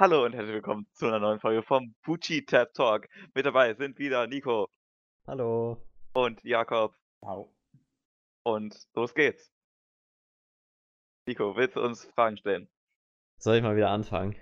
[0.00, 3.08] Hallo und herzlich willkommen zu einer neuen Folge vom Pucci Tab Talk.
[3.34, 4.68] Mit dabei sind wieder Nico
[5.26, 5.84] Hallo.
[6.12, 7.52] und Jakob Au.
[8.44, 9.52] und los geht's.
[11.26, 12.68] Nico, willst du uns Fragen stellen?
[13.38, 14.36] Soll ich mal wieder anfangen?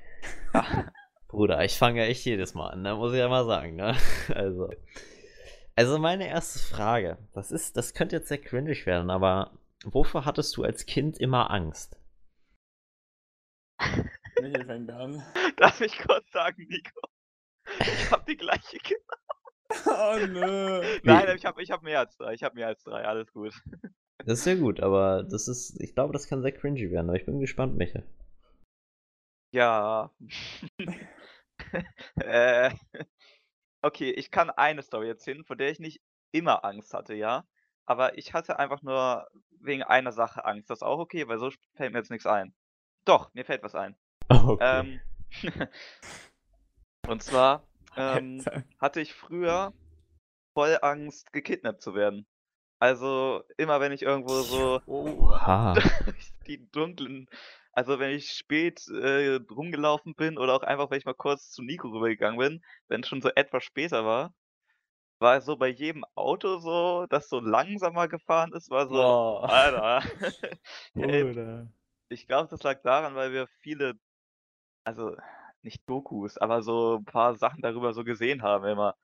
[1.29, 2.95] Bruder, ich fange ja echt jedes Mal an, ne?
[2.95, 3.97] muss ich ja mal sagen, ne?
[4.35, 4.69] Also.
[5.75, 10.54] Also meine erste Frage, das ist, das könnte jetzt sehr cringe werden, aber wovor hattest
[10.59, 11.99] du als Kind immer Angst?
[14.47, 15.22] Michael fängt an.
[15.56, 17.01] Darf ich kurz sagen, Nico?
[17.80, 19.02] Ich habe die gleiche Kinder.
[19.86, 20.80] Oh nö.
[21.02, 22.34] Nein, ich habe ich hab mehr als drei.
[22.34, 23.05] Ich habe mehr als drei.
[23.05, 23.52] Alles gut.
[24.19, 27.19] Das ist sehr gut, aber das ist, ich glaube, das kann sehr cringy werden, aber
[27.19, 28.05] ich bin gespannt, Michael.
[29.52, 30.12] Ja.
[32.14, 32.70] äh,
[33.83, 36.00] okay, ich kann eine Story erzählen, vor der ich nicht
[36.30, 37.44] immer Angst hatte, ja.
[37.86, 39.27] Aber ich hatte einfach nur
[39.60, 40.70] wegen einer Sache Angst.
[40.70, 42.55] Das ist auch okay, weil so fällt mir jetzt nichts ein.
[43.05, 43.97] Doch, mir fällt was ein.
[44.30, 44.60] Okay.
[44.62, 45.00] Ähm,
[47.06, 47.66] und zwar
[47.96, 48.44] ähm,
[48.80, 49.72] hatte ich früher
[50.55, 52.27] voll Angst, gekidnappt zu werden.
[52.78, 55.74] Also immer wenn ich irgendwo so Oha.
[56.46, 57.27] die dunklen,
[57.72, 61.62] also wenn ich spät äh, rumgelaufen bin oder auch einfach, wenn ich mal kurz zu
[61.62, 64.34] Nico rübergegangen bin, wenn es schon so etwas später war,
[65.18, 69.48] war es so bei jedem Auto so, das so langsamer gefahren ist, war so, Boah.
[69.48, 70.02] Alter.
[70.96, 71.66] Ey,
[72.08, 73.94] ich glaube, das lag daran, weil wir viele,
[74.87, 75.17] also
[75.62, 78.97] nicht Dokus, aber so ein paar Sachen darüber so gesehen haben immer.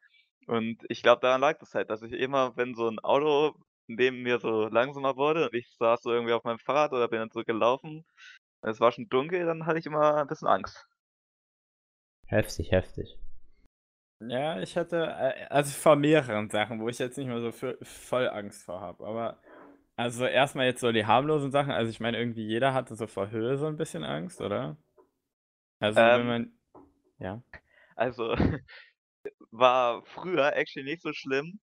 [0.47, 3.55] Und ich glaube, daran lag das halt, dass ich immer, wenn so ein Auto
[3.89, 7.21] neben mir so langsamer wurde und ich saß so irgendwie auf meinem Fahrrad oder bin
[7.21, 8.05] dann so gelaufen,
[8.63, 10.87] und es war schon dunkel, dann hatte ich immer ein bisschen Angst.
[12.27, 13.19] Heftig, heftig.
[14.21, 17.77] Ja, ich hatte, äh, also vor mehreren Sachen, wo ich jetzt nicht mehr so für,
[17.83, 19.05] voll Angst vor habe.
[19.07, 19.43] Aber,
[19.97, 21.73] also erstmal jetzt so die harmlosen Sachen.
[21.73, 24.77] Also ich meine, irgendwie jeder hatte so vor Höhe so ein bisschen Angst, oder?
[25.83, 26.53] Also wenn Ähm, man,
[27.19, 27.43] ja.
[27.97, 28.35] Also
[29.51, 31.61] war früher actually nicht so schlimm.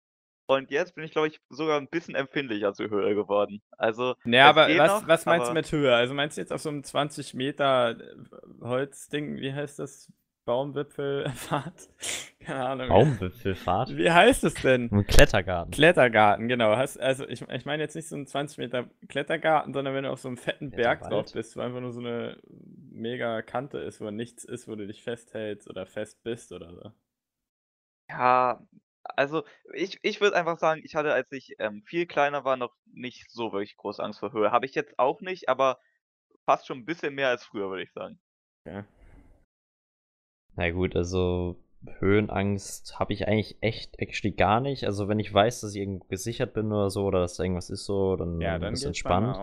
[0.47, 3.63] Und jetzt bin ich, glaube ich, sogar ein bisschen empfindlicher zur Höhe geworden.
[3.79, 5.95] Also, es aber was, noch, was meinst du aber mit Höhe?
[5.95, 8.14] Also meinst du jetzt auf so einem 20 Meter äh,
[8.61, 10.13] Holzding, wie heißt das?
[10.44, 11.88] Baumwipfelfahrt?
[12.40, 12.88] Keine Ahnung.
[12.88, 13.96] Baumwipfelfahrt?
[13.96, 14.90] Wie heißt es denn?
[14.92, 15.72] Ein Klettergarten.
[15.72, 16.77] Klettergarten, genau.
[16.77, 20.10] Hast, also ich, ich meine jetzt nicht so einen 20 Meter Klettergarten, sondern wenn du
[20.10, 24.00] auf so einem fetten Berg drauf bist, wo einfach nur so eine mega Kante ist,
[24.00, 26.92] wo nichts ist, wo du dich festhältst oder fest bist oder so.
[28.11, 28.61] ja,
[29.05, 32.74] also ich, ich würde einfach sagen, ich hatte, als ich ähm, viel kleiner war, noch
[32.86, 34.50] nicht so wirklich große Angst vor Höhe.
[34.50, 35.78] Habe ich jetzt auch nicht, aber
[36.44, 38.18] fast schon ein bisschen mehr als früher, würde ich sagen.
[38.66, 38.84] Ja.
[40.57, 41.57] Na gut, also
[41.98, 44.85] Höhenangst habe ich eigentlich echt actually gar nicht.
[44.85, 47.85] Also wenn ich weiß, dass ich irgendwo gesichert bin oder so, oder dass irgendwas ist
[47.85, 49.37] so, dann, Ja, dann ist mir entspannt.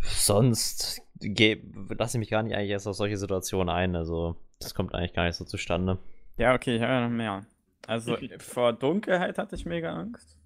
[0.00, 1.62] Sonst geh-
[1.98, 3.96] lasse ich mich gar nicht eigentlich erst auf solche Situationen ein.
[3.96, 5.98] Also das kommt eigentlich gar nicht so zustande.
[6.36, 7.46] Ja, okay, ich habe ja noch mehr.
[7.86, 10.36] Also vor Dunkelheit hatte ich mega Angst.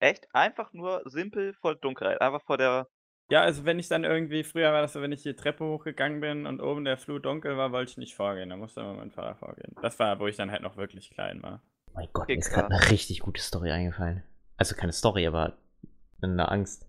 [0.00, 0.28] Echt?
[0.32, 2.20] Einfach nur simpel vor Dunkelheit.
[2.20, 2.88] Einfach vor der.
[3.30, 6.20] Ja, also wenn ich dann irgendwie, früher war das so, wenn ich die Treppe hochgegangen
[6.20, 8.48] bin und oben der Flur dunkel war, wollte ich nicht vorgehen.
[8.48, 9.76] Da musste immer mein Vater vorgehen.
[9.82, 11.60] Das war, wo ich dann halt noch wirklich klein war.
[11.92, 14.22] Mein Gott, mir ist gerade eine richtig gute Story eingefallen.
[14.56, 15.58] Also keine Story, aber
[16.22, 16.88] eine Angst.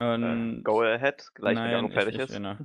[0.00, 2.38] Äh, Und go ahead, gleich wenn Nein, Jakob fertig ich, ist.
[2.38, 2.58] noch.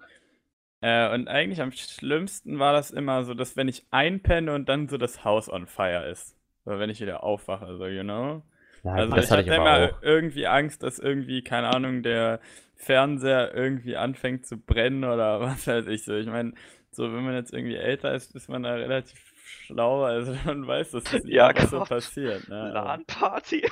[0.81, 4.89] Äh, und eigentlich am schlimmsten war das immer so, dass wenn ich einpenne und dann
[4.89, 6.35] so das Haus on fire ist.
[6.65, 8.43] Oder wenn ich wieder aufwache, so, you know?
[8.85, 10.01] Ja, Also das ich hatte immer auch.
[10.01, 12.39] irgendwie Angst, dass irgendwie, keine Ahnung, der
[12.75, 16.15] Fernseher irgendwie anfängt zu brennen oder was weiß ich so.
[16.15, 16.53] Ich meine,
[16.91, 19.19] so wenn man jetzt irgendwie älter ist, ist man da relativ
[19.65, 21.89] schlau, also man weiß, dass das nicht Ja, einfach so Gott.
[21.89, 22.47] passiert.
[22.47, 22.55] Ne?
[22.55, 23.67] aber- LAN-Party.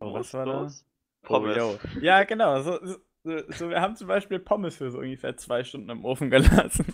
[0.00, 0.52] Oh, was war da?
[0.62, 0.84] los.
[1.24, 1.56] Oh, Pommes.
[1.56, 1.78] yo.
[2.00, 2.60] Ja, genau.
[2.62, 2.96] So, so,
[3.50, 6.86] so, wir haben zum Beispiel Pommes für so ungefähr zwei Stunden im Ofen gelassen.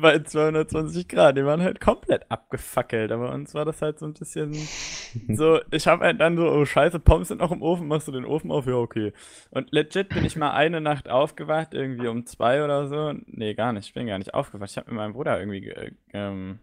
[0.00, 1.36] Bei 220 Grad.
[1.36, 3.12] Die waren halt komplett abgefackelt.
[3.12, 4.52] Aber uns war das halt so ein bisschen
[5.34, 5.60] so.
[5.70, 7.88] Ich habe halt dann so, oh Scheiße, Pommes sind noch im Ofen.
[7.88, 8.66] Machst du den Ofen auf?
[8.66, 9.12] Ja, okay.
[9.50, 13.12] Und legit bin ich mal eine Nacht aufgewacht, irgendwie um zwei oder so.
[13.26, 13.86] Nee, gar nicht.
[13.88, 14.70] Ich bin gar nicht aufgewacht.
[14.70, 16.58] Ich habe mit meinem Bruder irgendwie ge- ähm,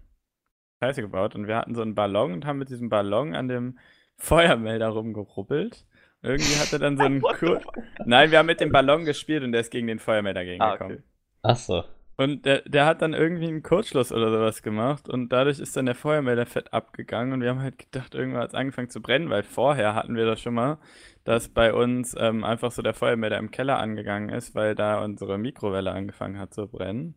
[0.83, 1.35] Scheiße gebaut.
[1.35, 3.79] Und wir hatten so einen Ballon und haben mit diesem Ballon an dem
[4.17, 5.85] Feuermelder rumgerubbelt.
[6.21, 7.61] Irgendwie hat er dann so einen Kur?
[8.05, 10.93] Nein, wir haben mit dem Ballon gespielt und der ist gegen den Feuermelder Ah, gegengekommen.
[10.97, 11.03] okay.
[11.41, 11.83] Ach so.
[12.15, 15.87] Und der, der hat dann irgendwie einen Kurzschluss oder sowas gemacht und dadurch ist dann
[15.87, 19.31] der Feuermelder fett abgegangen und wir haben halt gedacht, irgendwann hat es angefangen zu brennen,
[19.31, 20.77] weil vorher hatten wir das schon mal,
[21.23, 25.39] dass bei uns ähm, einfach so der Feuermelder im Keller angegangen ist, weil da unsere
[25.39, 27.15] Mikrowelle angefangen hat zu brennen.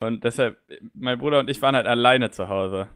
[0.00, 0.56] Und deshalb,
[0.94, 2.88] mein Bruder und ich waren halt alleine zu Hause.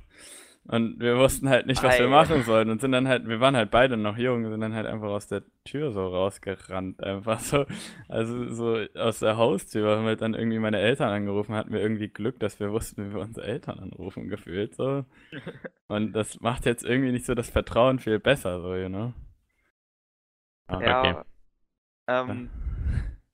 [0.67, 3.55] Und wir wussten halt nicht, was wir machen sollten und sind dann halt, wir waren
[3.55, 7.67] halt beide noch jung, sind dann halt einfach aus der Tür so rausgerannt, einfach so.
[8.09, 12.09] Also so aus der Haustür haben wir dann irgendwie meine Eltern angerufen, hatten wir irgendwie
[12.09, 15.05] Glück, dass wir wussten, wie wir unsere Eltern anrufen, gefühlt so.
[15.89, 19.13] Und das macht jetzt irgendwie nicht so das Vertrauen viel besser, so, you know.
[20.67, 21.01] Ah, Ja.
[21.01, 21.23] okay.
[22.07, 22.51] Ähm,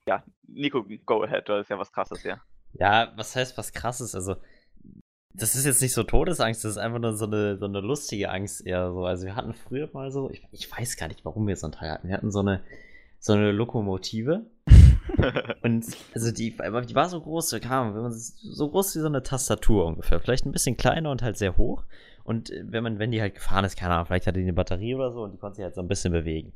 [0.05, 2.41] ja, Nico, go ahead, du hast ja was krasses hier.
[2.73, 4.15] Ja, was heißt was krasses?
[4.15, 4.35] Also,
[5.33, 8.29] das ist jetzt nicht so Todesangst, das ist einfach nur so eine, so eine lustige
[8.29, 9.05] Angst eher so.
[9.05, 11.71] Also, wir hatten früher mal so, ich, ich weiß gar nicht, warum wir so ein
[11.71, 12.07] Teil hatten.
[12.07, 12.61] Wir hatten so eine,
[13.19, 14.45] so eine Lokomotive.
[15.63, 19.23] Und also die, die war so groß, kam, wenn man so groß wie so eine
[19.23, 20.19] Tastatur ungefähr.
[20.19, 21.83] Vielleicht ein bisschen kleiner und halt sehr hoch.
[22.23, 24.53] Und äh, wenn man, wenn die halt gefahren ist, keine Ahnung, vielleicht hatte die eine
[24.53, 26.53] Batterie oder so und die konnte sich halt so ein bisschen bewegen.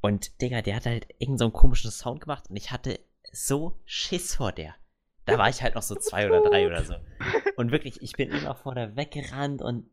[0.00, 2.98] Und Digga, der hat halt irgend so einen komischen Sound gemacht und ich hatte
[3.32, 4.74] so Schiss vor der.
[5.24, 6.94] Da war ich halt noch so zwei oder drei oder so.
[7.56, 9.88] Und wirklich, ich bin immer vor der weggerannt und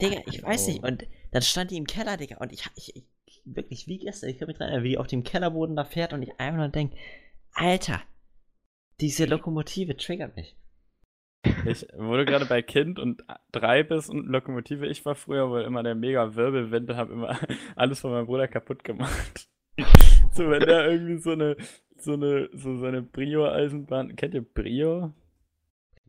[0.00, 0.82] Digga, ich weiß nicht.
[0.82, 4.38] Und dann stand die im Keller, Digga, und ich, ich, ich wirklich wie gestern, ich
[4.38, 6.68] kann mich dran erinnern, wie die auf dem Kellerboden da fährt und ich einfach nur
[6.68, 6.96] denke,
[7.52, 8.02] Alter,
[9.00, 10.56] diese Lokomotive triggert mich.
[11.64, 13.22] Ich wurde gerade bei Kind und
[13.52, 14.86] drei bist und Lokomotive.
[14.86, 17.38] Ich war früher wohl immer der mega Wirbelwind und habe immer
[17.76, 19.48] alles von meinem Bruder kaputt gemacht.
[20.32, 21.56] so, wenn der irgendwie so eine,
[22.02, 25.12] so eine, so seine Brio-Eisenbahn, kennt ihr Brio?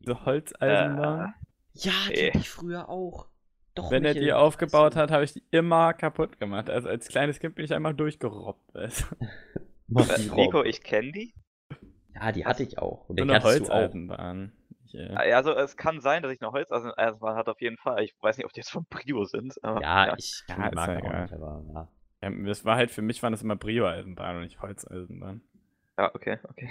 [0.05, 1.33] So Holzeisenbahn?
[1.73, 3.27] Ja, die hatte ich früher auch.
[3.75, 6.69] Doch, wenn er die aufgebaut so- hat, habe ich die immer kaputt gemacht.
[6.69, 8.73] Also als kleines Kind bin ich einmal durchgerobbt.
[8.73, 9.15] weißt du?
[9.87, 11.33] Mach Äh, Nico, ich kenne die.
[12.15, 13.07] Ja, die hatte ich auch.
[13.09, 13.43] Und So eine du auch.
[13.43, 14.51] Holzeisenbahn.
[14.85, 18.03] Ich, äh, Ja, Also es kann sein, dass ich eine Holzeisenbahn hat auf jeden Fall.
[18.03, 19.63] Ich weiß nicht, ob die jetzt von Prio sind.
[19.63, 21.21] Aber, Ja, ich Ja, kann die ist Marke ja auch egal.
[21.23, 22.29] nicht, aber ja.
[22.29, 25.41] ja, das war halt für mich waren das immer Brio-Eisenbahn und nicht Holzeisenbahn.
[25.97, 26.69] Ja, okay, okay.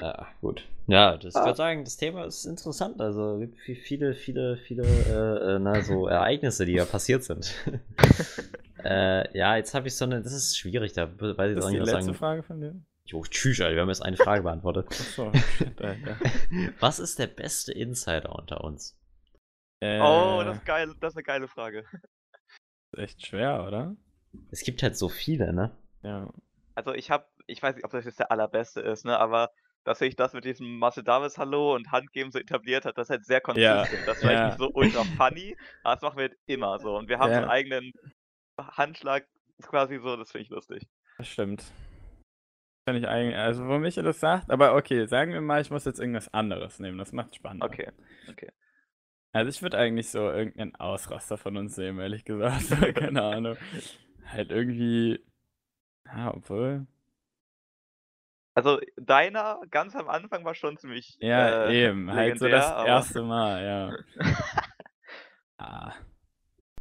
[0.00, 0.66] Ja, gut.
[0.86, 1.44] Ja, das, ich Ah.
[1.46, 3.00] würde sagen, das Thema ist interessant.
[3.00, 7.54] Also gibt vi- viele, viele, viele äh, äh, na, so Ereignisse, die ja passiert sind.
[8.84, 11.68] äh, ja, jetzt habe ich so eine, das ist schwierig, da weiß ich Das auch
[11.68, 12.14] ist die nicht, was letzte sagen.
[12.14, 12.74] Frage von dir?
[13.06, 14.86] Jo, tschüss, Alter, wir haben jetzt eine Frage beantwortet.
[14.88, 16.18] Achso, shit, Alter.
[16.80, 18.96] Was ist der beste Insider unter uns?
[19.80, 21.84] Äh, Oh, das ist geil, das ist eine geile Frage.
[22.92, 23.94] ist echt schwer, oder?
[24.50, 25.70] Es gibt halt so viele, ne?
[26.02, 26.30] Ja.
[26.74, 29.50] Also ich habe, ich weiß nicht, ob das jetzt der allerbeste ist, ne, aber
[29.84, 33.10] dass sich das mit diesem Marcel Davis Hallo und Handgeben so etabliert hat, das ist
[33.10, 34.06] halt sehr consistent.
[34.06, 34.46] Das ist vielleicht ja.
[34.46, 36.96] nicht so ultra funny, aber das machen wir halt immer so.
[36.96, 37.38] Und wir haben Ja.
[37.38, 37.92] einen eigenen
[38.58, 39.26] Handschlag
[39.62, 40.86] quasi so, das finde ich lustig.
[41.18, 41.64] Das stimmt.
[42.86, 45.84] Kann ich eigentlich, also wo Michael das sagt, aber okay, sagen wir mal, ich muss
[45.84, 47.62] jetzt irgendwas anderes nehmen, das macht spannend.
[47.62, 47.90] Okay,
[48.30, 48.50] okay.
[49.34, 52.68] Also ich würde eigentlich so irgendeinen Ausraster von uns sehen, ehrlich gesagt.
[52.94, 53.56] Keine Ahnung.
[54.26, 55.24] Halt irgendwie.
[56.06, 56.86] Ja, obwohl.
[58.54, 62.10] Also deiner ganz am Anfang war schon ziemlich Ja, äh, eben.
[62.12, 64.24] Halt so das aber- erste Mal, ja.
[65.58, 65.92] Ah.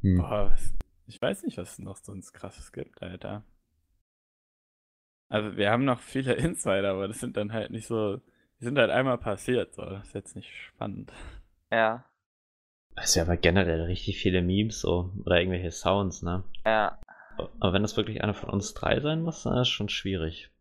[0.02, 0.18] Hm.
[0.18, 0.74] Boah, was,
[1.08, 3.44] ich weiß nicht, was es noch sonst krasses gibt, Alter.
[5.30, 8.18] Also wir haben noch viele Insider, aber das sind dann halt nicht so.
[8.60, 9.84] Die sind halt einmal passiert, so.
[9.84, 11.12] Das ist jetzt nicht spannend.
[11.72, 12.06] Ja,
[12.96, 16.44] Es ist ja aber generell richtig viele Memes so oder irgendwelche Sounds, ne?
[16.66, 17.00] ja.
[17.60, 20.52] Aber wenn das wirklich einer von uns drei sein muss, dann ist es schon schwierig.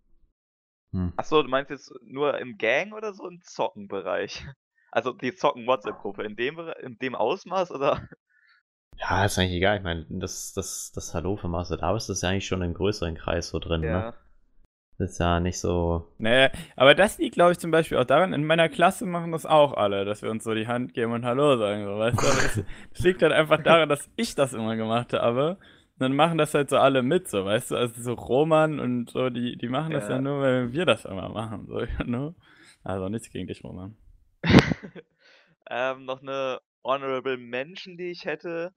[0.92, 1.12] Hm.
[1.16, 4.44] Achso, du meinst jetzt nur im Gang oder so im Zockenbereich?
[4.94, 8.06] Also die Zocken-WhatsApp-Gruppe, in dem, Bere- in dem Ausmaß oder?
[8.98, 9.78] Ja, ist eigentlich egal.
[9.78, 13.14] Ich meine, das, das, das Hallo von Marcel Davis ist ja eigentlich schon im größeren
[13.14, 13.86] Kreis so drin, ne?
[13.88, 14.14] Ja.
[14.98, 16.06] Das ist ja nicht so.
[16.18, 19.46] Nee, aber das liegt, glaube ich, zum Beispiel auch daran, in meiner Klasse machen das
[19.46, 22.18] auch alle, dass wir uns so die Hand geben und Hallo sagen, so, weißt
[22.56, 22.64] du?
[22.92, 25.56] Das liegt halt einfach daran, dass ich das immer gemacht habe.
[26.02, 27.76] Und dann machen das halt so alle mit, so, weißt du?
[27.76, 30.16] Also so Roman und so, die, die machen das ja.
[30.16, 30.20] Ja.
[30.20, 32.34] nur, weil wir das immer machen, so, ne?
[32.82, 33.96] Also nichts gegen dich, Roman.
[35.70, 38.74] ähm, noch eine Honorable Mention, die ich hätte,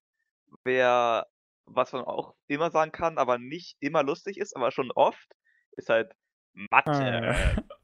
[0.64, 1.26] wäre,
[1.66, 5.36] was man auch immer sagen kann, aber nicht immer lustig ist, aber schon oft,
[5.72, 6.14] ist halt
[6.54, 7.34] Mathe.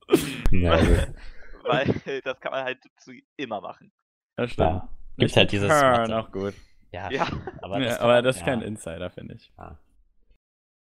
[0.08, 0.16] Ah,
[0.52, 0.80] Ja,
[1.64, 3.92] Weil das kann man halt zu immer machen.
[4.36, 4.70] Das stimmt.
[4.70, 4.90] ja.
[5.18, 6.16] Gibt halt dieses Turn, Mathe.
[6.16, 6.54] auch gut.
[6.92, 7.28] Ja, Ja.
[7.62, 8.46] aber Ja, das, kann aber man- das ist ja.
[8.48, 9.52] kein Insider, finde ich.
[9.58, 9.78] Ja.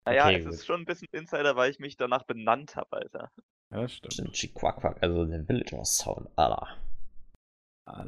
[0.07, 0.55] Naja, Okay, es gut.
[0.55, 3.31] ist schon ein bisschen Insider, weil ich mich danach benannt habe, Alter.
[3.71, 4.13] Ja, das stimmt.
[4.13, 6.69] Stimmt, Chiquaquack, also der Villager Sound, Alter.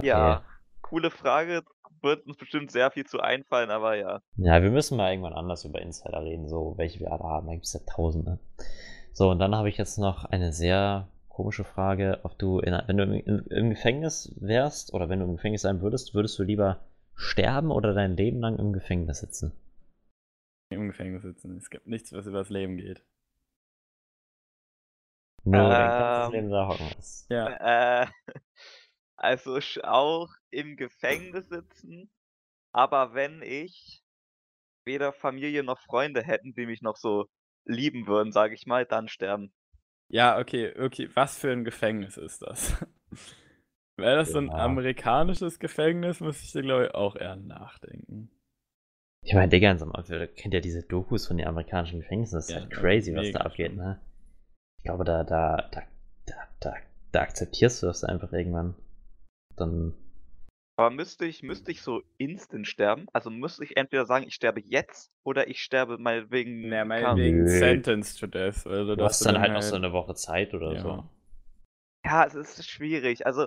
[0.02, 0.42] Ja,
[0.82, 1.62] coole Frage.
[2.02, 4.20] Wird uns bestimmt sehr viel zu einfallen, aber ja.
[4.36, 7.46] Ja, wir müssen mal irgendwann anders über Insider reden, so welche wir alle haben.
[7.46, 8.38] Da gibt es ja tausende.
[9.12, 12.96] So, und dann habe ich jetzt noch eine sehr komische Frage, ob du, in, wenn
[12.98, 16.42] du im, im, im Gefängnis wärst oder wenn du im Gefängnis sein würdest, würdest du
[16.42, 16.80] lieber
[17.16, 19.52] sterben oder dein Leben lang im Gefängnis sitzen?
[20.70, 21.56] Im Gefängnis sitzen.
[21.56, 23.04] Es gibt nichts, was über das Leben geht.
[25.44, 27.28] Nur dein ganzes Ähm, Leben da hocken ist.
[27.30, 27.56] Ja.
[28.02, 28.06] Äh,
[29.16, 32.10] also auch im Gefängnis sitzen,
[32.72, 34.04] aber wenn ich
[34.84, 37.28] weder Familie noch Freunde hätten, die mich noch so
[37.66, 39.52] lieben würden, sage ich mal, dann sterben.
[40.08, 41.08] Ja, okay, okay.
[41.14, 42.76] Was für ein Gefängnis ist das?
[43.98, 44.54] Wäre das so ein Ja.
[44.54, 48.30] amerikanisches Gefängnis, muss ich dir, glaube ich, auch eher nachdenken.
[49.24, 52.36] Ich meine, Digga, in so einem- ihr kennt ja diese Dokus von den amerikanischen Gefängnissen,
[52.36, 54.00] das ist Ja, halt crazy, was da abgeht, ne?
[54.78, 55.82] Ich glaube, da, da, da,
[56.26, 56.74] da, da,
[57.12, 58.76] da akzeptierst du das einfach irgendwann.
[59.56, 59.94] Dann,
[60.78, 63.06] Aber müsste ich, müsste ich so instant sterben?
[63.14, 66.68] Also müsste ich entweder sagen, ich sterbe jetzt oder ich sterbe meinetwegen.
[66.68, 67.48] Naja, keine- meinetwegen Nö.
[67.48, 68.66] sentenced to death.
[68.66, 70.80] Also, du hast dann halt noch so eine Woche Zeit oder ja.
[70.82, 71.04] so.
[72.04, 73.24] Ja, es ist schwierig.
[73.26, 73.46] Also,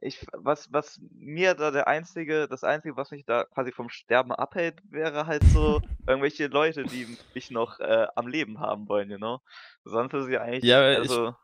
[0.00, 4.32] ich, was, was mir da der einzige, das einzige, was mich da quasi vom Sterben
[4.32, 9.16] abhält, wäre halt so irgendwelche Leute, die mich noch äh, am Leben haben wollen, you
[9.18, 9.40] know?
[9.84, 11.34] Sonst ist ja eigentlich, Ja, aber ich- also,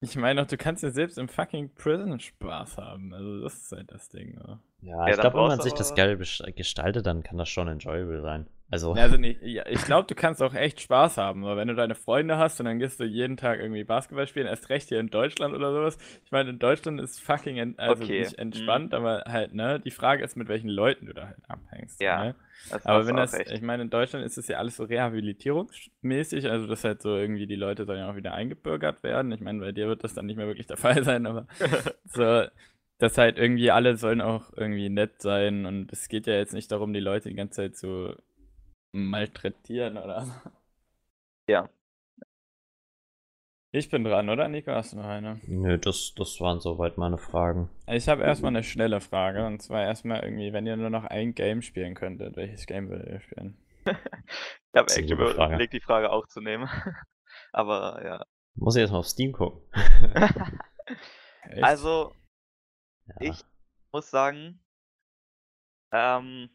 [0.00, 3.12] Ich meine auch, du kannst ja selbst im fucking Prison Spaß haben.
[3.12, 4.34] Also, das ist halt das Ding.
[4.36, 4.60] Ne?
[4.80, 8.22] Ja, Ja, ich glaube, wenn man sich das geil gestaltet, dann kann das schon enjoyable
[8.22, 8.46] sein.
[8.70, 11.74] Also, Also nicht, ja, ich glaube, du kannst auch echt Spaß haben, aber wenn du
[11.74, 15.00] deine Freunde hast und dann gehst du jeden Tag irgendwie Basketball spielen, erst recht hier
[15.00, 15.96] in Deutschland oder sowas.
[16.24, 19.90] Ich meine, in Deutschland ist fucking, en also Okay, nicht entspannt, aber halt, ne, die
[19.90, 22.00] Frage ist, mit welchen Leuten du da halt abhängst.
[22.00, 22.34] Ja, Ne?
[22.84, 23.50] Aber wenn das, recht.
[23.50, 27.46] ich meine, in Deutschland ist es ja alles so rehabilitierungsmäßig, also dass halt so irgendwie
[27.46, 29.32] die Leute dann ja auch wieder eingebürgert werden.
[29.32, 31.46] Ich meine, bei dir wird das dann nicht mehr wirklich der Fall sein, aber
[32.04, 32.44] so,
[32.98, 36.70] dass halt irgendwie alle sollen auch irgendwie nett sein und es geht ja jetzt nicht
[36.72, 38.14] darum, die Leute die ganze Zeit zu
[38.92, 40.32] malträtieren oder so.
[41.48, 41.68] Ja.
[43.70, 44.72] Ich bin dran, oder Nico?
[44.72, 45.40] Hast du noch eine?
[45.46, 47.68] nö, das, das waren soweit meine Fragen.
[47.86, 51.34] Ich habe erstmal eine schnelle Frage und zwar erstmal irgendwie, wenn ihr nur noch ein
[51.34, 53.56] Game spielen könntet, welches Game würdet ihr spielen?
[54.70, 56.68] Ich habe echt überlegt, die Frage auch zu nehmen.
[57.52, 58.24] aber ja.
[58.54, 59.62] Muss ich jetzt mal auf Steam gucken.
[61.62, 62.14] Also,
[63.06, 63.14] Ja.
[63.20, 63.40] ich
[63.92, 64.60] muss sagen,
[65.92, 66.50] ähm,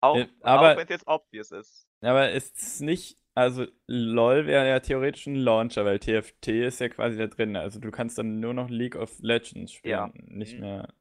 [0.00, 1.86] auch, Äh, aber- auch wenn es jetzt obvious ist.
[2.02, 6.88] Aber ist es nicht, also LOL wäre ja theoretisch ein Launcher, weil TFT ist ja
[6.88, 7.56] quasi da drin.
[7.56, 10.10] Also du kannst dann nur noch League of Legends spielen, Ja.
[10.14, 10.60] nicht Mhm.
[10.60, 10.94] mehr.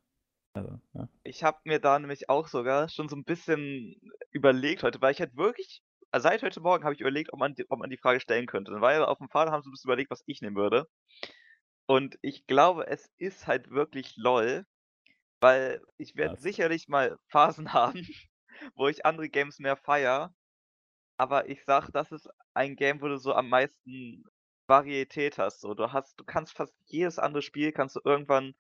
[0.54, 1.08] Also, ja.
[1.24, 3.96] Ich habe mir da nämlich auch sogar schon so ein bisschen
[4.32, 7.56] überlegt heute, weil ich halt wirklich, also seit heute Morgen habe ich überlegt, ob man,
[7.56, 8.72] die- ob man die Frage stellen könnte.
[8.72, 10.88] Dann war ja auf dem Fahrrad, haben sie ein bisschen überlegt, was ich nehmen würde.
[11.86, 14.66] Und ich glaube, es ist halt wirklich LOL,
[15.40, 18.08] weil ich werde sicherlich mal Phasen haben,
[18.76, 20.34] wo ich andere Games mehr feier.
[21.18, 24.24] Aber ich sag, das ist ein Game, wo du so am meisten
[24.68, 25.62] Varietät hast.
[25.62, 28.56] So, du hast, du kannst fast jedes andere Spiel kannst du irgendwann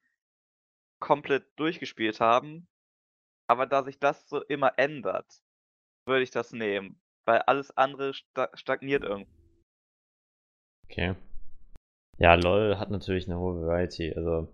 [0.99, 2.67] komplett durchgespielt haben.
[3.47, 5.41] Aber da sich das so immer ändert,
[6.05, 6.99] würde ich das nehmen.
[7.25, 9.31] Weil alles andere sta stagniert irgendwie.
[10.85, 11.15] Okay.
[12.17, 14.51] Ja, LOL hat natürlich eine hohe Variety, also.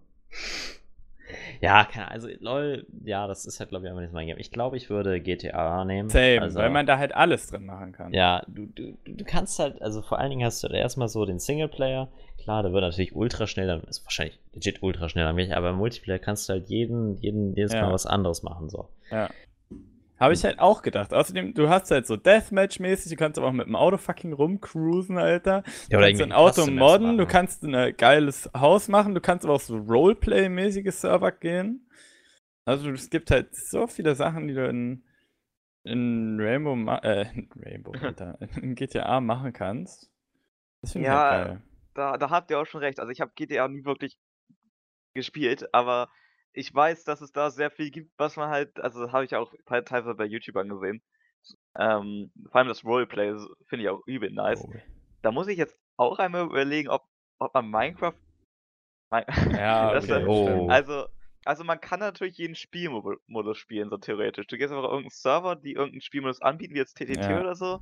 [1.62, 4.38] Ja, keine Ahnung, also LOL, ja, das ist halt, glaube ich, einfach nicht mein Game.
[4.38, 6.10] Ich glaube, ich würde GTA nehmen.
[6.10, 8.14] Same, also, weil man da halt alles drin machen kann.
[8.14, 11.26] Ja, du, du, du kannst halt, also vor allen Dingen hast du da erstmal so
[11.26, 12.08] den Singleplayer.
[12.44, 16.20] Klar, der wird natürlich ultra schnell, dann ist wahrscheinlich legit ultra schnell aber im Multiplayer
[16.20, 17.82] kannst du halt jeden, jeden, jedes Ja.
[17.82, 18.88] Mal was anderes machen, so.
[19.10, 19.30] Ja.
[20.20, 21.14] Habe ich halt auch gedacht.
[21.14, 25.18] Außerdem, du hast halt so Deathmatch-mäßig, du kannst aber auch mit dem Auto fucking rumcruisen,
[25.18, 25.64] Alter.
[25.90, 29.56] Ja, Du kannst ein Auto modden, du kannst ein geiles Haus machen, du kannst aber
[29.56, 31.90] auch so Roleplay-mäßige Server gehen.
[32.66, 35.04] Also es gibt halt so viele Sachen, die du in,
[35.84, 40.10] in Rainbow, äh, in Rainbow, Alter, in GTA machen kannst.
[40.82, 41.62] Das finde ich Ja, halt geil.
[41.94, 43.00] Da, da habt ihr auch schon recht.
[43.00, 44.18] Also ich habe GTA nie wirklich
[45.14, 46.10] gespielt, aber
[46.56, 49.54] ich weiß, dass es da sehr viel gibt, was man halt, also habe ich auch
[49.66, 51.02] te- teilweise bei YouTube angesehen.
[51.78, 53.36] Ähm, vor allem das Roleplay
[53.68, 54.62] finde ich auch übel nice.
[54.64, 54.74] Oh.
[55.22, 57.04] Da muss ich jetzt auch einmal überlegen, ob,
[57.40, 58.16] ob man Minecraft.
[59.12, 59.26] Mi-
[59.60, 60.68] Ja, Das okay, Oh.
[60.70, 61.06] Also,
[61.44, 64.48] also man kann natürlich jeden Spielmodus spielen, so theoretisch.
[64.48, 67.40] Du gehst einfach auf irgendeinen Server, die irgendeinen Spielmodus anbieten, wie jetzt TTT Ja.
[67.42, 67.82] oder so.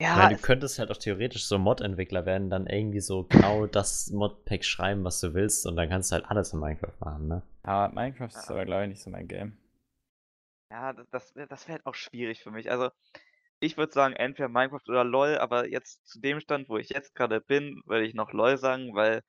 [0.00, 3.66] Ja, meine, du es- könntest halt auch theoretisch so Mod-Entwickler werden, dann irgendwie so genau
[3.66, 7.28] das Mod-Pack schreiben, was du willst, und dann kannst du halt alles in Minecraft machen,
[7.28, 7.42] ne?
[7.62, 8.50] Aber Minecraft ist Ja.
[8.50, 9.58] aber, glaube ich, nicht so mein Game.
[10.70, 12.70] Ja, das, das, wär- das wäre halt auch schwierig für mich.
[12.70, 12.90] Also,
[13.60, 17.14] ich würde sagen, entweder Minecraft oder LOL, aber jetzt zu dem Stand, wo ich jetzt
[17.14, 19.22] gerade bin, würde ich noch LOL sagen, weil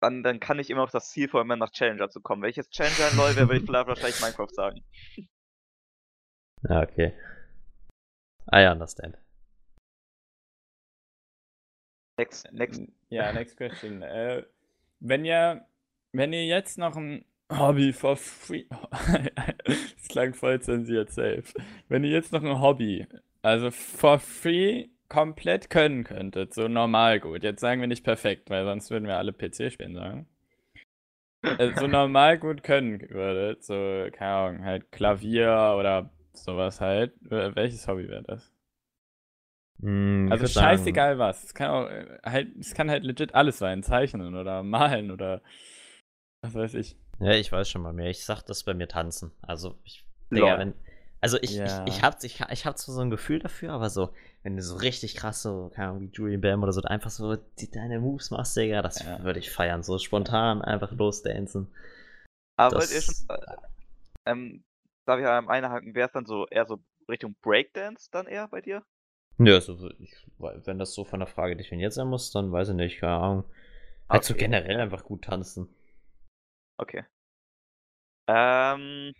[0.00, 2.42] dann, dann kann ich immer auf das Ziel vor allem nach Challenger zu kommen.
[2.42, 4.84] Wenn ich jetzt Challenger in LOL wäre, würde ich vielleicht wahrscheinlich Minecraft sagen.
[6.68, 7.12] Ja, okay.
[8.52, 9.16] I understand.
[12.18, 12.82] Next, next.
[13.10, 14.02] Ja, next question.
[14.02, 14.42] äh,
[15.00, 15.64] wenn ihr,
[16.12, 18.64] wenn ihr jetzt noch ein Hobby for free,
[19.64, 21.44] das klang voll zensiert, safe.
[21.88, 23.06] Wenn ihr jetzt noch ein Hobby,
[23.42, 27.44] also for free komplett können könntet, so normal gut.
[27.44, 30.26] Jetzt sagen wir nicht perfekt, weil sonst würden wir alle PC spielen sagen.
[31.42, 37.86] äh, so normal gut können würdet, so, keine Ahnung, halt Klavier oder sowas halt, welches
[37.88, 38.52] Hobby wäre das?
[39.80, 41.44] Hm, Also ich würd sagen, scheißegal was.
[41.44, 43.82] Es kann auch äh, halt, es kann halt legit alles sein.
[43.82, 45.40] Zeichnen oder malen oder
[46.42, 46.96] was weiß ich.
[47.20, 48.10] Ja, ich weiß schon mal mehr.
[48.10, 49.32] Ich sag das bei mir tanzen.
[49.42, 50.04] Also, ich.
[50.30, 50.74] Digga, wenn,
[51.20, 51.84] also ich, Ja.
[51.86, 54.62] ich, ich hab, ich, ich hab zwar so ein Gefühl dafür, aber so, wenn du
[54.62, 57.98] so richtig krass so, keine Ahnung, wie Julian Bam oder so, einfach so die, deine
[57.98, 59.22] Moves machst, Digga, das Ja.
[59.24, 59.82] würde ich feiern.
[59.82, 61.66] So spontan einfach losdancen.
[62.56, 63.56] Aber Das- ihr schon, äh,
[64.26, 64.64] ähm,
[65.06, 68.84] darf ich einhaken, wäre es dann so eher so Richtung Breakdance dann eher bei dir?
[69.38, 72.70] Nö, also, so- ich, wenn das so von der Frage definiert sein muss, dann weiß
[72.70, 73.44] ich nicht, keine Ahnung.
[74.08, 75.68] Halt so generell einfach gut tanzen.
[76.80, 77.02] Okay.
[78.28, 79.12] Ähm,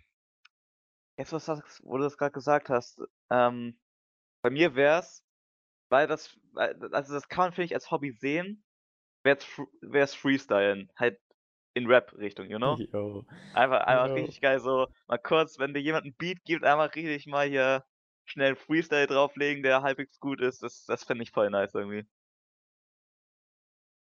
[1.17, 3.77] jetzt, was das, wo du das gerade gesagt hast, ähm,
[4.41, 5.23] bei mir wär's,
[5.89, 8.63] weil das, also das kann man, finde ich, als Hobby sehen,
[9.23, 9.45] wär's,
[9.81, 11.19] wär's Freestylen, halt
[11.73, 12.77] in Rap-Richtung, you know?
[12.93, 13.25] Yo.
[13.53, 14.15] Einfach, einfach Jo.
[14.15, 17.83] richtig geil, so mal kurz, wenn dir jemand einen Beat gibt, einmal richtig mal hier
[18.29, 22.05] schnell Freestyle drauflegen, der halbwegs gut ist, das, das finde ich voll nice irgendwie.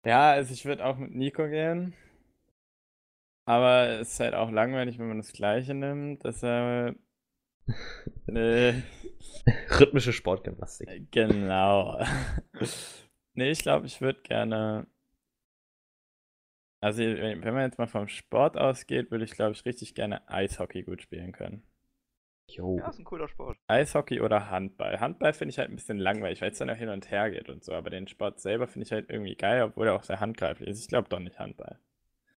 [0.05, 1.93] Ja, also ich würde auch mit Nico gehen.
[3.45, 6.23] Aber es ist halt auch langweilig, wenn man das Gleiche nimmt.
[6.23, 6.97] Deshalb.
[8.27, 8.81] Nee,
[9.79, 11.11] Rhythmische Sportgymnastik.
[11.11, 11.99] genau.
[13.33, 14.87] nee, ich glaube, ich würde gerne.
[16.81, 20.27] Also, wenn wenn man jetzt mal vom Sport ausgeht, würde ich, glaube ich, richtig gerne
[20.29, 21.63] Eishockey gut spielen können.
[22.55, 22.77] Jo.
[22.77, 23.57] Ja, ist ein cooler Sport.
[23.67, 24.99] Eishockey oder Handball.
[24.99, 27.49] Handball finde ich halt ein bisschen langweilig, weil es dann auch hin und her geht
[27.49, 27.73] und so.
[27.73, 30.81] Aber den Sport selber finde ich halt irgendwie geil, obwohl er auch sehr handgreiflich ist.
[30.81, 31.79] Ich glaube doch nicht Handball.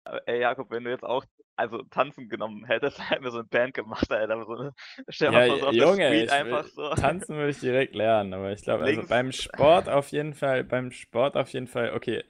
[0.04, 1.26] Aber, ey, Jakob, wenn du jetzt auch,
[1.56, 4.46] also tanzen genommen hättest, hätten wir so eine Band gemacht, Alter.
[4.46, 4.74] So eine,
[5.10, 6.90] stell dir mal so auf Junge, Street ich einfach will- so.
[6.96, 10.92] tanzen würde ich direkt lernen, aber ich glaube, also beim Sport auf jeden Fall, beim
[10.92, 12.24] Sport auf jeden Fall, okay,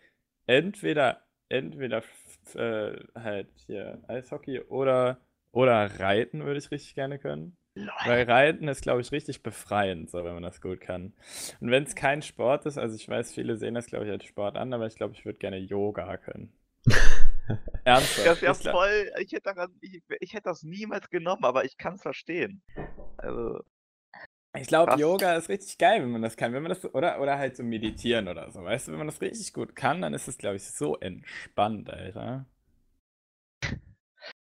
[0.48, 2.04] entweder, entweder
[2.56, 5.22] äh, halt hier Eishockey oder,
[5.52, 7.58] oder Reiten würde ich richtig gerne können.
[7.76, 11.14] Weil Reiten ist, glaube ich, richtig befreiend, so wenn man das gut kann.
[11.62, 14.26] Und wenn es kein Sport ist, also ich weiß, viele sehen das, glaube ich, als
[14.26, 16.52] Sport an, aber ich glaube, ich würde gerne Yoga können.
[17.86, 18.44] Ernsthaft.
[18.44, 21.96] Das ja voll, ich hätte, daran, ich, ich hätte das niemals genommen, aber ich kann
[21.96, 22.62] es verstehen.
[23.18, 23.62] Also,
[24.58, 24.96] Ich glaube.
[24.96, 26.54] Yoga ist richtig geil, wenn man das kann.
[26.54, 28.64] Wenn man das, oder, oder halt so meditieren oder so.
[28.64, 31.90] Weißt du, wenn man das richtig gut kann, dann ist es, glaube ich, so entspannt,
[31.90, 32.46] Alter.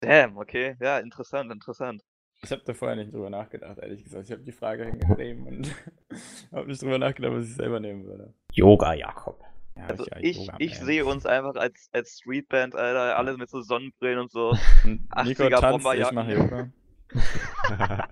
[0.01, 2.03] damn, okay, ja, interessant, interessant.
[2.43, 4.25] Ich habe da vorher nicht drüber nachgedacht, ehrlich gesagt.
[4.25, 5.75] Ich habe die Frage hingeschrieben und
[6.51, 8.33] habe nicht drüber nachgedacht, was ich selber nehmen würde.
[8.53, 9.41] Yoga, Jakob.
[9.75, 10.85] Ja, Also ja, ich, Yoga, ich man.
[10.85, 14.49] sehe uns einfach als, als Streetband, Alter, alle mit so Sonnenbrillen und so.
[14.83, 16.71] Und Nico 80er tanzt, ich mache Yoga.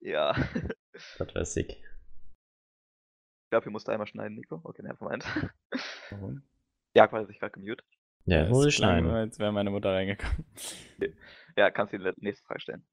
[0.00, 0.34] Ja.
[1.18, 1.70] das wäre sick.
[1.70, 4.60] Ich glaube, hier musst du einmal schneiden, Nico.
[4.62, 5.24] Okay, nevermind.
[6.10, 6.42] Warum?
[6.94, 7.86] Jakob hat sich gerade gemutet.
[8.26, 9.10] Ja, ich klang schneiden.
[9.10, 10.44] als wäre meine Mutter reingekommen.
[11.56, 12.86] Ja, kannst du die nächste Frage stellen.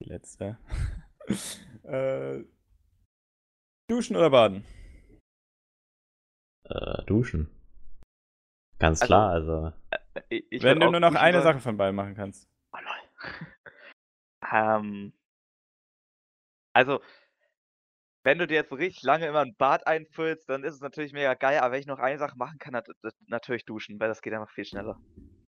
[0.00, 0.58] Die letzte.
[1.84, 2.44] äh,
[3.90, 4.64] duschen oder baden?
[6.68, 7.50] Äh, duschen.
[8.78, 9.72] Ganz Also, klar, also.
[10.28, 11.42] Ich, ich Wenn du nur noch eine.
[11.42, 12.48] Sache von beiden machen kannst.
[12.72, 13.54] Oh, lol.
[14.52, 15.12] ähm,
[16.72, 17.00] also,
[18.24, 21.12] wenn du dir jetzt so richtig lange immer ein Bad einfüllst, dann ist es natürlich
[21.12, 24.08] mega geil, aber wenn ich noch eine Sache machen kann, dann das- natürlich duschen, weil
[24.08, 24.98] das geht einfach viel schneller.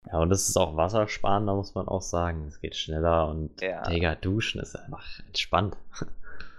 [0.06, 2.46] Ja, und es ist auch wassersparender, muss man auch sagen.
[2.46, 3.82] Es geht schneller und, Ja.
[3.82, 5.76] Digga, duschen ist einfach entspannt.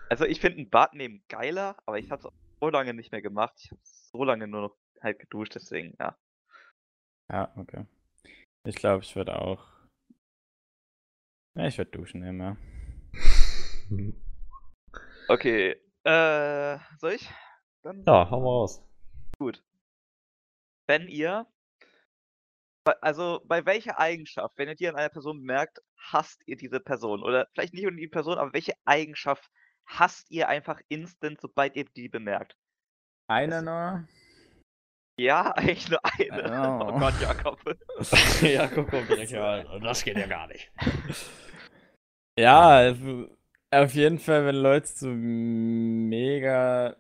[0.08, 3.24] Also ich finde ein Bad nehmen geiler, aber ich habe es so lange nicht mehr
[3.24, 3.54] gemacht.
[3.58, 6.16] Ich habe so lange nur noch halt geduscht, deswegen, ja.
[7.32, 7.88] Ja, okay.
[8.68, 9.66] Ich glaube, ich würde auch.
[11.58, 12.56] Ja, ich würde duschen immer.
[15.28, 17.28] Okay, äh, soll ich?
[17.82, 18.84] Dann Ja, hau mal raus.
[20.88, 21.48] wenn ihr,
[23.02, 27.24] also bei welcher Eigenschaft, wenn ihr die an einer Person bemerkt, hasst ihr diese Person?
[27.24, 29.50] Oder vielleicht nicht nur die Person, aber welche Eigenschaft
[29.86, 32.56] hasst ihr einfach instant, sobald ihr die bemerkt?
[33.28, 34.08] Einer nur?
[35.18, 36.80] Ja, eigentlich nur eine.
[36.80, 36.90] Oh.
[36.90, 37.60] Oh Gott, Jakob.
[38.42, 40.72] ja, guck mal, direkt ja, das geht ja gar nicht.
[42.38, 43.30] Ja, also,
[43.72, 46.98] auf jeden Fall, wenn Leute so mega.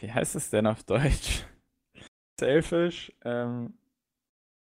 [0.00, 1.44] Wie heißt es denn auf Deutsch?
[2.40, 3.12] Selfish?
[3.24, 3.78] Ähm,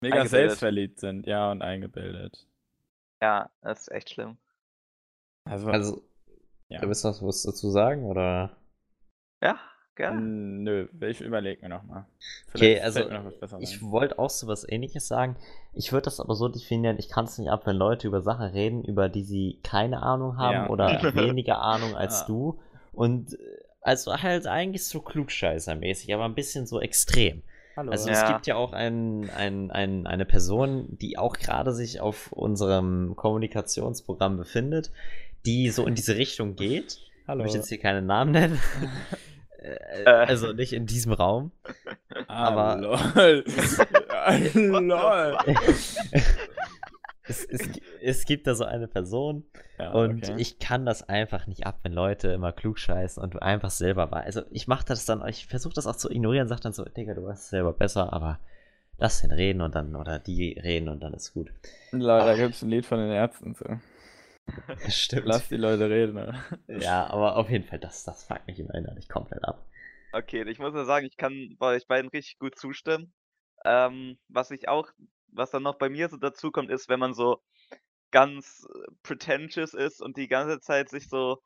[0.02, 0.30] mega Eingebildet.
[0.30, 2.46] selbstverliebt sind, ja, und eingebildet.
[3.22, 4.36] Ja, das ist echt schlimm.
[5.44, 6.02] Also, Also,
[6.68, 6.80] ja.
[6.80, 8.56] du willst noch was dazu sagen, oder?
[9.42, 9.58] Ja,
[9.96, 10.20] gerne.
[10.20, 12.04] Nö, ich überlege mir nochmal.
[12.54, 15.36] Okay, also, Mir noch was Besseres Ich wollte auch so was ähnliches sagen.
[15.72, 18.46] Ich würde das aber so definieren, ich kann es nicht ab, wenn Leute über Sachen
[18.46, 20.68] reden, über die sie keine Ahnung haben Ja.
[20.68, 22.26] oder weniger Ahnung als Ja.
[22.26, 22.60] du.
[22.92, 23.38] Und äh,
[23.80, 27.42] also halt eigentlich so klugscheißermäßig, aber ein bisschen so extrem.
[27.76, 27.90] Hallo.
[27.90, 28.14] Also Ja.
[28.22, 33.14] es gibt ja auch ein, ein, ein, eine Person, die auch gerade sich auf unserem
[33.16, 34.90] Kommunikationsprogramm befindet,
[35.46, 36.92] die so in diese Richtung geht.
[37.22, 37.42] Ich Hallo.
[37.42, 38.60] möchte jetzt hier keine Namen nennen.
[40.04, 41.52] Äh, also nicht in diesem Raum.
[42.26, 42.80] aber-
[44.10, 44.84] Ah, lol.
[44.84, 45.38] lol.
[47.26, 47.68] es, es,
[48.02, 49.44] es gibt da so eine Person
[49.78, 50.34] Ja, und okay.
[50.36, 54.10] ich kann das einfach nicht ab, wenn Leute immer klug scheißen und du einfach selber
[54.10, 54.22] war.
[54.22, 57.14] Also ich mache das dann, ich versuche das auch zu ignorieren, sag dann so, Digga,
[57.14, 58.38] du weißt es selber besser, aber
[58.98, 61.52] lass den reden und dann, oder die reden und dann ist gut.
[61.92, 63.64] Lol, da gibt's ein Lied von den Ärzten so.
[64.88, 65.26] Stimmt.
[65.26, 66.16] Lass die Leute reden.
[66.16, 66.34] oder?
[66.68, 69.64] Ja, aber auf jeden Fall, das, das fuckt mich immer innerlich komplett ab.
[70.12, 73.12] Okay, ich muss ja sagen, ich kann bei euch beiden richtig gut zustimmen.
[73.64, 74.88] Ähm, was ich auch,
[75.32, 77.42] was dann noch bei mir so dazu kommt, ist, wenn man so
[78.12, 81.38] ganz äh, pretentious ist und die ganze Zeit sich so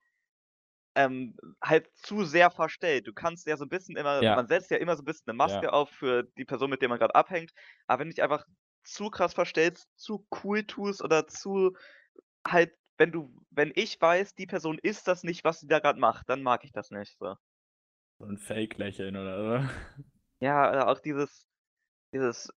[0.94, 3.06] ähm, halt zu sehr verstellt.
[3.06, 4.34] Du kannst ja so ein bisschen immer, Ja.
[4.34, 5.72] man setzt ja immer so ein bisschen eine Maske Ja.
[5.72, 7.52] auf für die Person, mit der man gerade abhängt.
[7.86, 8.46] Aber wenn du dich einfach
[8.84, 11.72] zu krass verstellst, zu cool tust oder zu
[12.46, 16.00] halt, wenn du, wenn ich weiß, die Person ist das nicht, was sie da gerade
[16.00, 17.18] macht, dann mag ich das nicht.
[17.18, 17.36] So.
[18.18, 19.68] So ein Fake-Lächeln oder so.
[20.40, 21.46] Ja, oder auch dieses,
[22.14, 22.50] dieses,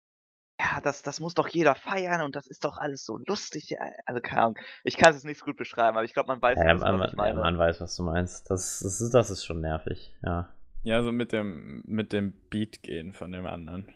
[0.60, 3.70] ja, das, das muss doch jeder feiern und das ist doch alles so lustig.
[3.70, 4.58] ja, Also keine Ahnung.
[4.84, 6.98] Ich kann es jetzt nicht so gut beschreiben, aber ich glaube, man weiß, Ja, man,
[7.00, 7.40] was ich man, ja, meine.
[7.40, 8.50] man weiß, was du meinst.
[8.50, 10.48] Das, das, ist, das ist schon nervig, ja.
[10.82, 13.88] Ja, so mit dem, mit dem Beat gehen von dem anderen.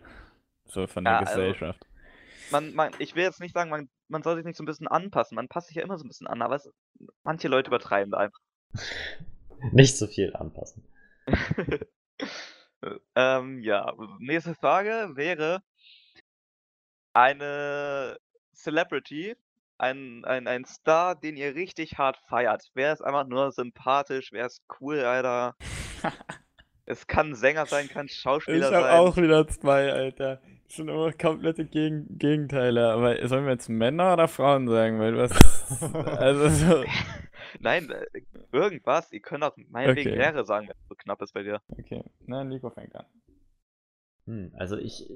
[0.66, 1.86] So von der Ja, also- Gesellschaft.
[2.50, 4.86] Man, man, ich will jetzt nicht sagen, man, man soll sich nicht so ein bisschen
[4.88, 5.36] anpassen.
[5.36, 6.70] Man passt sich ja immer so ein bisschen an, aber es,
[7.22, 8.40] manche Leute übertreiben da einfach.
[9.72, 10.84] Nicht so viel anpassen.
[13.14, 15.62] ähm, ja, nächste Frage wäre
[17.12, 18.16] eine
[18.54, 19.36] Celebrity,
[19.78, 22.70] ein, ein, ein Star, den ihr richtig hart feiert.
[22.74, 25.56] Wer ist einfach nur sympathisch, wer ist cool, Alter.
[26.84, 28.98] Es kann Sänger sein, kann Ich Schauspieler habe sein.
[28.98, 30.40] auch wieder zwei, Alter.
[30.66, 32.92] Das sind immer komplette Gegen Gegenteile.
[32.92, 34.98] Aber sollen wir jetzt Männer oder Frauen sagen?
[34.98, 35.82] Weil hast.
[36.18, 36.84] also so.
[37.60, 38.22] Nein, äh,
[38.52, 39.12] irgendwas.
[39.12, 40.18] Ihr könnt auch meinetwegen Okay.
[40.18, 41.60] mehrere sagen, wenn es so knapp ist bei dir.
[41.78, 42.02] Okay.
[42.26, 43.06] Na, Nico fängt an.
[44.26, 45.08] Hm, also ich,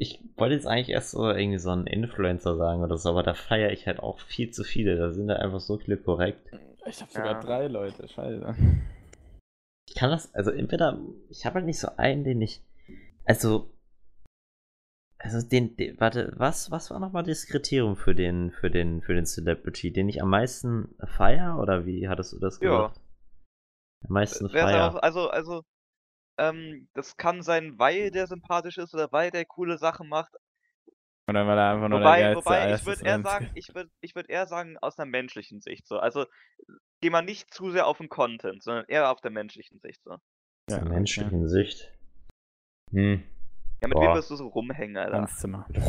[0.00, 3.34] ich wollte jetzt eigentlich erst so irgendwie so einen Influencer sagen oder so, aber da
[3.34, 4.96] feiere ich halt auch viel zu viele.
[4.96, 6.50] Da sind da einfach so viele korrekt.
[6.86, 7.40] Ich habe sogar Ja.
[7.40, 8.08] drei Leute.
[8.08, 8.54] Scheiße.
[9.86, 12.62] Ich kann das, also entweder, ich habe halt nicht so einen, den ich,
[13.26, 13.70] also,
[15.18, 19.14] also den, den warte, was, was war nochmal das Kriterium für den, für den, für
[19.14, 22.70] den Celebrity, den ich am meisten feier oder wie hattest du das Ja.
[22.70, 23.00] gesagt?
[24.06, 24.86] Am meisten Wer ist feier.
[24.86, 25.62] einfach, also, also,
[26.40, 30.34] ähm, das kann sein, weil der sympathisch ist oder weil der coole Sachen macht.
[31.28, 33.90] Oder weil er einfach nur Wobei, der geilste wobei ich würde eher sagen, ich würde
[34.00, 35.98] ich würd eher sagen, aus einer menschlichen Sicht so.
[35.98, 36.26] Also
[37.00, 40.12] geh mal nicht zu sehr auf den Content, sondern eher auf der menschlichen Sicht so.
[40.12, 40.20] Aus
[40.70, 40.94] Ja, der okay.
[40.94, 41.92] menschlichen Sicht.
[42.90, 43.22] Hm.
[43.80, 44.08] Ja, mit Boah.
[44.08, 45.28] wem wirst du so rumhängen, Alter?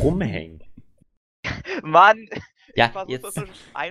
[0.04, 0.64] Rumhängen.
[1.84, 2.28] Mann!
[2.74, 3.42] Ja, jetzt.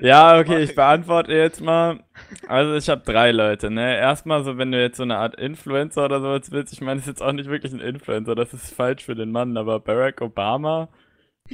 [0.00, 2.02] Ja, okay, ich beantworte jetzt mal.
[2.48, 3.96] Also ich habe drei Leute, ne?
[3.98, 7.02] Erstmal so, wenn du jetzt so eine Art Influencer oder sowas willst, ich meine, das
[7.06, 10.22] ist jetzt auch nicht wirklich ein Influencer, das ist falsch für den Mann, aber Barack
[10.22, 10.88] Obama,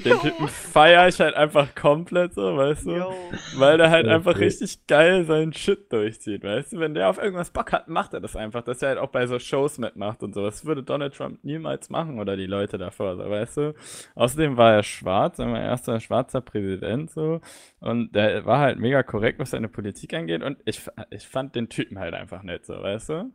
[0.05, 0.19] den.
[0.21, 2.91] Typen feier ich halt einfach komplett so, weißt du?
[2.97, 3.15] Yo.
[3.57, 4.15] Weil der halt Okay.
[4.15, 6.81] einfach richtig geil seinen Shit durchzieht, weißt du?
[6.81, 9.27] Wenn der auf irgendwas Bock hat, macht er das einfach, dass er halt auch bei
[9.27, 10.57] so Shows mitmacht und sowas.
[10.57, 13.75] Das würde Donald Trump niemals machen oder die Leute davor, so, weißt du?
[14.15, 17.41] Außerdem war er schwarz, er war erster schwarzer Präsident so
[17.81, 21.69] und der war halt mega korrekt, was seine Politik angeht und ich, ich fand den
[21.69, 23.33] Typen halt einfach nett, so, weißt du?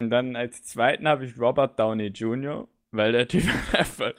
[0.00, 4.12] Und dann als zweiten habe ich Robert Downey Jr., weil der Typ einfach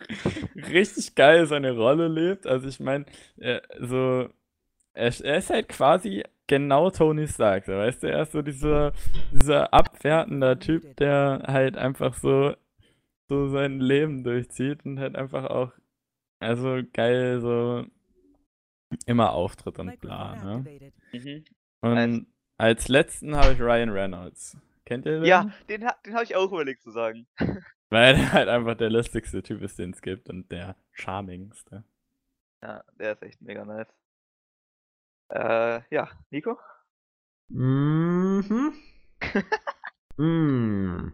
[0.55, 2.47] richtig geil seine Rolle lebt.
[2.47, 3.05] Also ich meine,
[3.79, 4.29] so,
[4.93, 8.11] er, er ist halt quasi genau Tony Stark, so, weißt du?
[8.11, 8.93] Er ist so dieser,
[9.31, 12.55] dieser abwertender Typ, der halt einfach so,
[13.29, 15.71] so sein Leben durchzieht und halt einfach auch,
[16.39, 17.85] also geil so
[19.05, 20.91] immer auftritt und bla, ne?
[21.13, 21.45] Mhm.
[21.81, 24.57] Und als letzten habe ich Ryan Reynolds.
[24.85, 25.25] Kennt ihr den?
[25.25, 27.27] Ja, den, den habe ich auch überlegt zu sagen.
[27.91, 31.83] Weil er halt einfach der lustigste Typ ist, den es gibt und der charmingste.
[32.63, 33.93] Ja, der ist echt mega nice.
[35.29, 36.57] Äh, ja, Nico?
[37.49, 38.73] Mhm.
[40.17, 41.11] mm.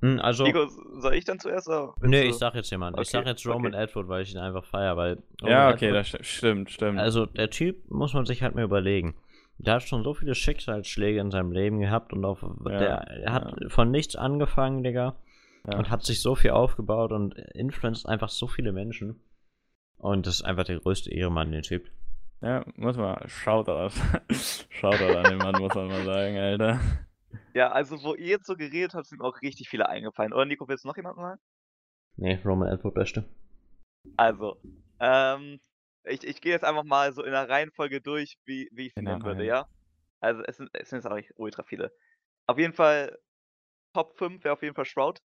[0.00, 0.44] Mm, Also.
[0.44, 0.66] Nico,
[1.00, 1.68] soll ich dann zuerst?
[1.68, 2.96] Oder Nee, du- ich sag jetzt jemand.
[2.98, 3.82] ich Okay, sag jetzt Roman okay.
[3.84, 5.22] Edward, weil ich ihn einfach feier, weil.
[5.42, 6.98] Ja, Roman okay, Atwood- das st- stimmt, stimmt.
[6.98, 9.14] Also, der Typ muss man sich halt mal überlegen.
[9.58, 13.32] Der hat schon so viele Schicksalsschläge in seinem Leben gehabt und auf, Ja, der er
[13.32, 15.16] hat von nichts angefangen, Digga.
[15.66, 15.78] Ja.
[15.78, 19.22] Und hat sich so viel aufgebaut und influenced einfach so viele Menschen.
[19.96, 21.90] Und das ist einfach der größte Ehrenmann, den Typ.
[22.42, 23.94] ja, muss man, Shoutout.
[24.70, 26.80] Shoutout an den Mann, muss man mal sagen, Alter.
[27.54, 30.32] Ja, also wo ihr jetzt so geredet habt, sind mir auch richtig viele eingefallen.
[30.32, 31.40] Oder Nico, willst du noch jemanden sagen?
[32.16, 33.24] Nee, Roman Atwood beste.
[34.16, 34.60] Also,
[35.00, 35.60] ähm,
[36.04, 39.02] ich, ich gehe jetzt einfach mal so in der Reihenfolge durch, wie, wie ich sie
[39.02, 39.66] der nennen würde, ja?
[40.20, 41.92] Also es sind, es sind jetzt auch nicht ultra viele.
[42.46, 43.18] Auf jeden Fall,
[43.94, 45.20] Top 5 wäre auf jeden Fall Shroud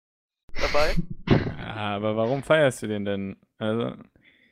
[0.66, 0.94] dabei.
[1.76, 3.36] Aber warum feierst du den denn?
[3.58, 3.94] Also,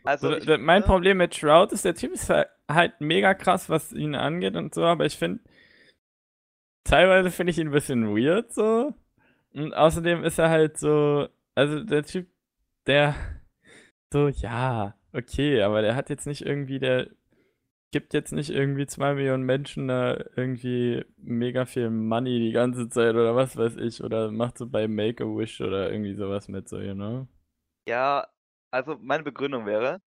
[0.04, 3.34] Also so, d- mein finde- Problem mit Shroud ist, der Typ ist halt- halt mega
[3.34, 5.40] krass, was ihn angeht und so, aber ich finde,
[6.84, 8.94] teilweise finde ich ihn ein bisschen weird so.
[9.54, 12.26] Und außerdem ist er halt so, also der Typ,
[12.86, 13.14] der
[14.12, 17.08] so, ja, okay, aber der hat jetzt nicht irgendwie, der
[17.92, 23.14] gibt jetzt nicht irgendwie zwei Millionen Menschen da irgendwie mega viel Money die ganze Zeit
[23.14, 26.94] oder was weiß ich, oder macht so bei Make-A-Wish oder irgendwie sowas mit so, you
[26.94, 27.28] know?
[27.86, 28.26] Ja,
[28.70, 30.00] also meine Begründung wäre,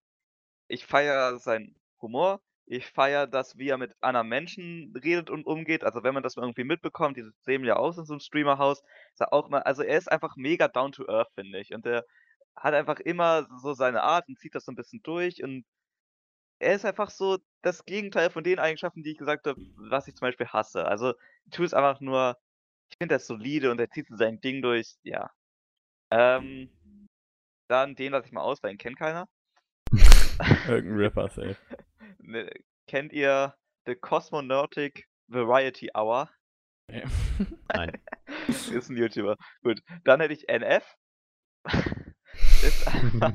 [0.68, 5.84] ich feiere seinen Humor, ich feiere das, wie er mit anderen Menschen redet und umgeht.
[5.84, 8.82] Also wenn man das mal irgendwie mitbekommt, diese sehen ja aus in so einem Streamerhaus,
[9.12, 11.72] ist er auch mal, also er ist einfach mega down to earth, finde ich.
[11.72, 12.04] Und er
[12.56, 15.64] hat einfach immer so seine Art und zieht das so ein bisschen durch und
[16.58, 20.14] er ist einfach so das Gegenteil von den Eigenschaften, die ich gesagt habe, was ich
[20.14, 20.86] zum Beispiel hasse.
[20.86, 21.14] Also,
[21.50, 22.36] Tu ist einfach nur,
[22.90, 25.30] ich finde, ist solide und er zieht so sein Ding durch, ja.
[26.10, 26.70] Ähm,
[27.68, 29.28] dann den lasse ich mal aus, weil ihn kennt keiner.
[30.68, 31.56] Irgendein Ripper safe.
[32.18, 32.50] Ne,
[32.86, 33.54] kennt ihr
[33.86, 36.30] The Cosmonautic Variety Hour?
[36.88, 38.00] Nein.
[38.46, 39.36] ist ein YouTuber.
[39.62, 40.84] Gut, dann hätte ich NF.
[42.62, 43.32] ist einfach,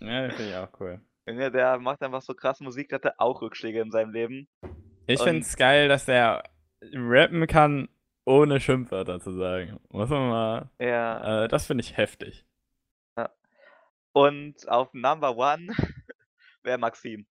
[0.00, 1.00] Ja, finde ich auch cool.
[1.26, 4.48] Junge, der macht einfach so krass Musik, der hatte auch Rückschläge in seinem Leben.
[5.06, 6.42] Ich Und- finde es geil, dass er
[6.92, 7.88] rappen kann,
[8.26, 9.78] ohne Schimpfwörter zu sagen.
[9.90, 10.70] Muss man mal.
[10.78, 11.44] Ja.
[11.44, 12.44] Äh, das finde ich heftig.
[14.12, 15.66] Und auf Number One
[16.62, 17.26] wäre Maxim.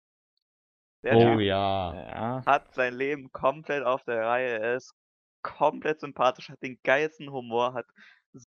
[1.04, 1.94] Der Oh Typ ja.
[1.94, 2.44] Ja.
[2.46, 4.60] hat sein Leben komplett auf der Reihe.
[4.60, 4.94] Er ist
[5.42, 7.86] komplett sympathisch, hat den geilsten Humor, hat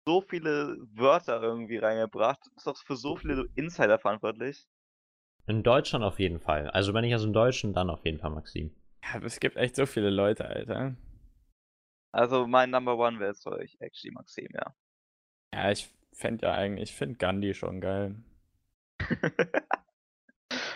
[0.06, 4.66] so viele Wörter irgendwie reingebracht, ist auch für so viele Insider verantwortlich.
[5.46, 6.70] In Deutschland auf jeden Fall.
[6.70, 8.70] Also wenn ich aus dem Deutschen, dann auf jeden Fall Maxim.
[9.02, 9.14] ja.
[9.16, 10.94] aber Es gibt echt so viele Leute, Alter.
[12.12, 14.74] Also mein Number One wäre jetzt für euch actually Maxim, ja.
[15.54, 18.14] Ja, ich fände ja eigentlich, ich finde Gandhi schon geil.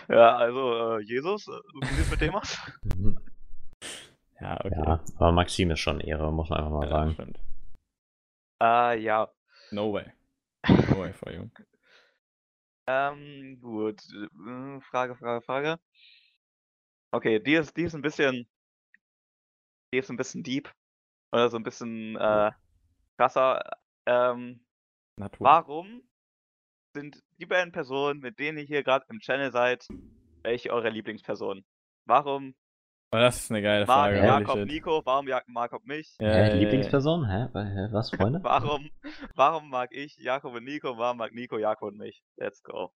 [0.09, 2.57] ja, also äh, Jesus, äh, wie mit dem aus?
[2.95, 3.19] Mhm.
[4.39, 4.75] Ja, okay.
[4.75, 7.13] Ja, aber Maxim ist schon Ehre, muss man einfach mal Ja, sagen.
[7.13, 7.39] stimmt.
[8.61, 9.27] äh, ja.
[9.71, 10.05] No way.
[10.69, 11.49] No way for you.
[12.87, 14.01] Ähm, gut.
[14.13, 15.79] äh, Frage, Frage, Frage.
[17.11, 18.47] Okay, die ist, die ist ein bisschen.
[19.93, 20.71] Die ist ein bisschen deep.
[21.31, 22.51] Oder so ein bisschen äh,
[23.17, 23.61] krasser.
[24.05, 24.65] Ähm,
[25.17, 25.45] Natur.
[25.45, 26.07] warum
[26.93, 29.87] sind die beiden Personen, mit denen ihr hier gerade im Channel seid,
[30.43, 31.65] welche eure Lieblingspersonen?
[32.05, 32.66] Warum Oh,
[33.11, 34.17] das ist eine geile Frage.
[34.17, 34.65] Jakob.
[34.65, 35.01] Nico?
[35.05, 36.15] Warum Jak Jakob mich?
[36.19, 36.53] Ja, ja.
[36.53, 37.29] Lieblingsperson?
[37.29, 37.47] Hä?
[37.91, 38.39] Was, Freunde?
[38.43, 38.89] Warum,
[39.35, 40.97] warum mag ich Jakob und Nico?
[40.97, 42.23] Warum mag Nico Jakob und mich?
[42.35, 42.91] Let's go.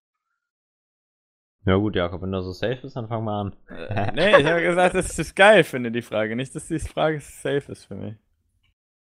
[1.65, 3.55] Ja gut, Jakob, wenn du so safe bist, dann fang mal an.
[3.69, 6.35] Äh, nee, ich habe gesagt, dass ich das geil finde, die Frage.
[6.35, 8.15] Nicht, dass die Frage safe ist für mich.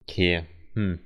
[0.02, 1.00] Okay, hm.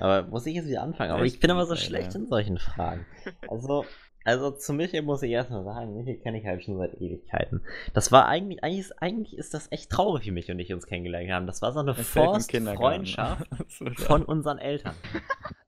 [0.00, 1.12] Aber muss ich jetzt wieder anfangen?
[1.12, 3.06] Aber ich bin immer so schlecht in solchen Fragen.
[3.48, 3.84] Also,
[4.24, 7.60] also zu Michael muss ich erstmal sagen, Michael kenne ich halt schon seit Ewigkeiten.
[7.92, 10.86] Das war eigentlich, eigentlich ist, eigentlich ist das echt traurig, wie mich und ich uns
[10.86, 11.46] kennengelernt haben.
[11.46, 12.82] Das war so eine Das fällt im Forced Kindergarten.
[12.82, 13.96] Freundschaft So schade.
[13.96, 14.94] von unseren Eltern.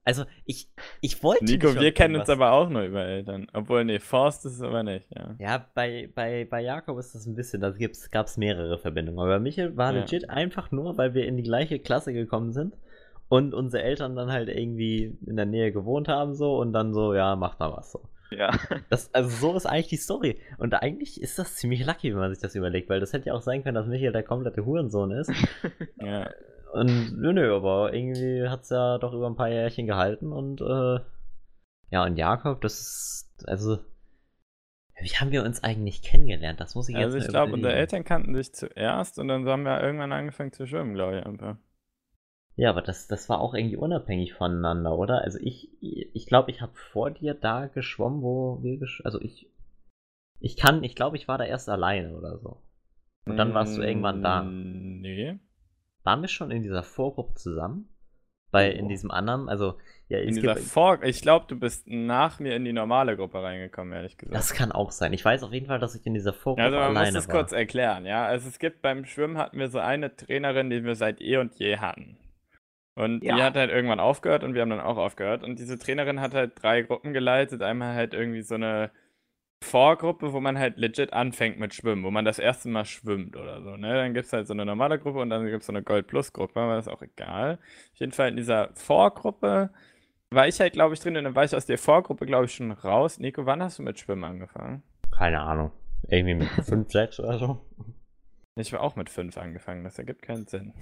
[0.04, 0.68] Also, ich,
[1.00, 3.48] ich wollte Nico, wir kennen uns aber auch nur über Eltern.
[3.52, 5.34] Obwohl, nee, Forst ist es aber nicht, ja.
[5.38, 7.74] Ja, bei, bei, bei Jakob ist das ein bisschen, da
[8.12, 9.18] gab es mehrere Verbindungen.
[9.18, 10.00] Aber bei Michael war Ja.
[10.00, 12.74] legit einfach nur, weil wir in die gleiche Klasse gekommen sind
[13.28, 17.12] und unsere Eltern dann halt irgendwie in der Nähe gewohnt haben so und dann so,
[17.12, 18.00] ja, macht mal was so.
[18.30, 18.50] Ja.
[18.90, 20.40] Das, also so ist eigentlich die Story.
[20.58, 23.34] Und eigentlich ist das ziemlich lucky, wenn man sich das überlegt, weil das hätte ja
[23.34, 25.30] auch sein können, dass Michael der komplette Hurensohn ist.
[25.96, 26.30] ja.
[26.72, 30.60] Und nö, nö, aber irgendwie hat es ja doch über ein paar Jährchen gehalten und
[30.60, 31.00] äh,
[31.90, 33.78] ja, und Jakob, das ist, also,
[35.00, 36.60] wie haben wir uns eigentlich kennengelernt?
[36.60, 37.74] Das muss ich Also jetzt ich mal glaube, unsere.
[37.74, 41.56] Eltern kannten sich zuerst und dann haben wir irgendwann angefangen zu schwimmen, glaube ich einfach.
[42.56, 45.22] Ja, aber das, das war auch irgendwie unabhängig voneinander, oder?
[45.22, 49.50] Also ich, ich glaube, ich habe vor dir da geschwommen, wo wir gesch also ich,
[50.40, 52.62] ich kann, ich glaube, ich war da erst alleine oder so.
[53.26, 54.42] Und dann warst du irgendwann da.
[54.42, 55.38] Mm, Nee.
[56.04, 57.88] Waren wir schon in dieser Vorgruppe zusammen?
[58.52, 59.74] Bei, in diesem anderen, also,
[60.08, 63.42] ja, In es dieser Vor ich glaube, du bist nach mir in die normale Gruppe
[63.42, 64.34] reingekommen, ehrlich gesagt.
[64.36, 65.12] das kann auch sein.
[65.12, 67.28] Ich weiß auf jeden Fall, dass ich in dieser Vorgruppe Also man muss alleine das
[67.28, 67.34] war.
[67.34, 68.24] kurz erklären, ja.
[68.24, 71.54] Also es gibt beim Schwimmen hatten wir so eine Trainerin, die wir seit eh und
[71.56, 72.16] je hatten.
[72.96, 73.42] Und die Ja.
[73.44, 75.44] hat halt irgendwann aufgehört und wir haben dann auch aufgehört.
[75.44, 77.62] Und diese Trainerin hat halt drei Gruppen geleitet.
[77.62, 78.90] Einmal halt irgendwie so eine
[79.62, 83.62] Vorgruppe, wo man halt legit anfängt mit Schwimmen, wo man das erste Mal schwimmt oder
[83.62, 83.76] so.
[83.76, 83.94] Ne?
[83.94, 86.58] Dann gibt es halt so eine normale Gruppe und dann gibt es so eine Gold-Plus-Gruppe,
[86.60, 87.58] aber das ist auch egal.
[87.92, 89.70] Auf jeden Fall in dieser Vorgruppe
[90.30, 92.54] war ich halt, glaube ich, drin und dann war ich aus der Vorgruppe, glaube ich,
[92.54, 93.18] schon raus.
[93.18, 94.82] Nico, wann hast du mit Schwimmen angefangen?
[95.16, 95.70] Keine Ahnung.
[96.08, 97.66] Irgendwie mit 5, 6 oder so.
[98.58, 100.72] Ich war auch mit 5 angefangen, das ergibt keinen Sinn.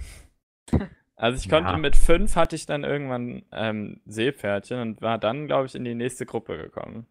[1.17, 1.77] Also ich konnte Ja.
[1.77, 5.95] mit 5 hatte ich dann irgendwann ähm, Seepferdchen und war dann, glaube ich, in die
[5.95, 7.05] nächste Gruppe gekommen.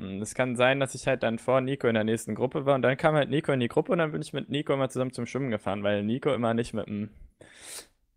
[0.00, 2.74] Und Es kann sein, dass ich halt dann vor Nico in der nächsten Gruppe war
[2.74, 4.88] und dann kam halt Nico in die Gruppe und dann bin ich mit Nico immer
[4.88, 7.10] zusammen zum Schwimmen gefahren, weil Nico immer nicht mit dem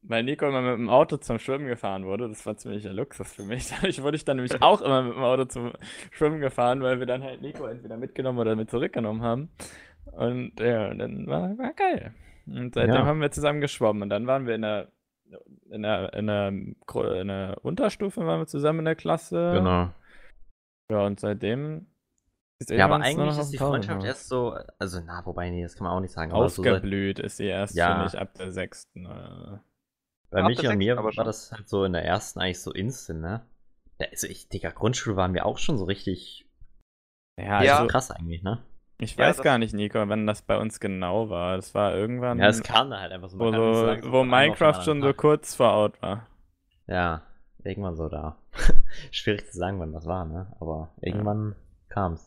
[0.03, 2.29] weil Nico immer mit dem Auto zum Schwimmen gefahren wurde.
[2.29, 3.69] Das war ziemlicher Luxus für mich.
[3.75, 5.73] Dadurch wurde ich dann nämlich auch immer mit dem Auto zum
[6.11, 9.49] Schwimmen gefahren, weil wir dann halt Nico entweder mitgenommen oder mit zurückgenommen haben.
[10.13, 12.13] Und ja, dann war, war geil.
[12.47, 13.05] Und seitdem Ja.
[13.05, 14.03] haben wir zusammen geschwommen.
[14.03, 14.91] Und dann waren wir in der,
[15.69, 16.53] in der, in der,
[17.21, 19.51] in der Unterstufe, waren wir zusammen in der Klasse.
[19.55, 19.91] Genau.
[20.89, 21.87] Ja, und seitdem
[22.69, 24.05] Ja, aber eigentlich ist die Freundschaft noch.
[24.05, 26.31] erst so, also na, wobei, nee, das kann man auch nicht sagen.
[26.31, 27.91] Aber so ist sie erst, Ja.
[27.93, 29.05] finde ich, ab der sechsten.
[29.05, 29.57] Äh,
[30.29, 31.25] bei Ab der und mir war schon.
[31.25, 33.45] das halt so in der ersten eigentlich so instant, ne?
[33.99, 36.45] Ja, Also ich, Digga, Grundschule waren wir auch schon so richtig
[37.39, 37.75] ja, Ja.
[37.77, 38.63] also, krass eigentlich, ne?
[38.99, 41.55] Ich Ja, weiß gar nicht, Nico, wann das bei uns genau war.
[41.55, 43.39] Das war irgendwann, Ja, es kam da halt einfach so.
[43.39, 46.27] wo, so, wo Minecraft schon so kurz vor out war.
[46.87, 47.21] Ja,
[47.63, 48.37] irgendwann so da.
[49.11, 50.47] Schwierig zu sagen, wann das war, ne?
[50.59, 51.55] Aber irgendwann
[51.89, 52.26] kam's.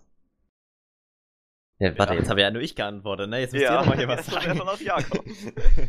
[1.82, 2.18] Ja, warte, Ja.
[2.20, 3.40] jetzt habe ja nur ich geantwortet, ne?
[3.40, 4.60] Jetzt müsst Ja, ihr nochmal hier was sagen.
[4.60, 5.24] auf Jakob.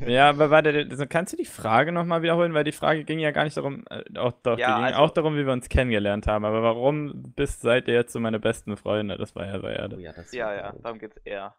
[0.08, 2.54] Ja, aber warte, also kannst du die Frage nochmal wiederholen?
[2.54, 5.00] Weil die Frage ging ja gar nicht darum, äh, auch, doch, Ja, die ging also-
[5.00, 6.46] auch darum, wie wir uns kennengelernt haben.
[6.46, 9.18] Aber warum bist, seid ihr jetzt so meine besten Freunde?
[9.18, 9.90] Das war ja so Oh eher.
[10.00, 11.56] ja, das Ja, ja, darum geht's eher.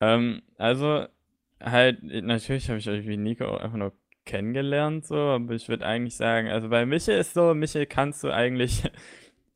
[0.00, 1.06] Ähm, also,
[1.62, 3.92] halt, natürlich habe ich euch wie Nico auch einfach nur
[4.26, 8.30] kennengelernt, so, aber ich würde eigentlich sagen, also bei Michel ist so, Michel kannst du
[8.30, 8.82] eigentlich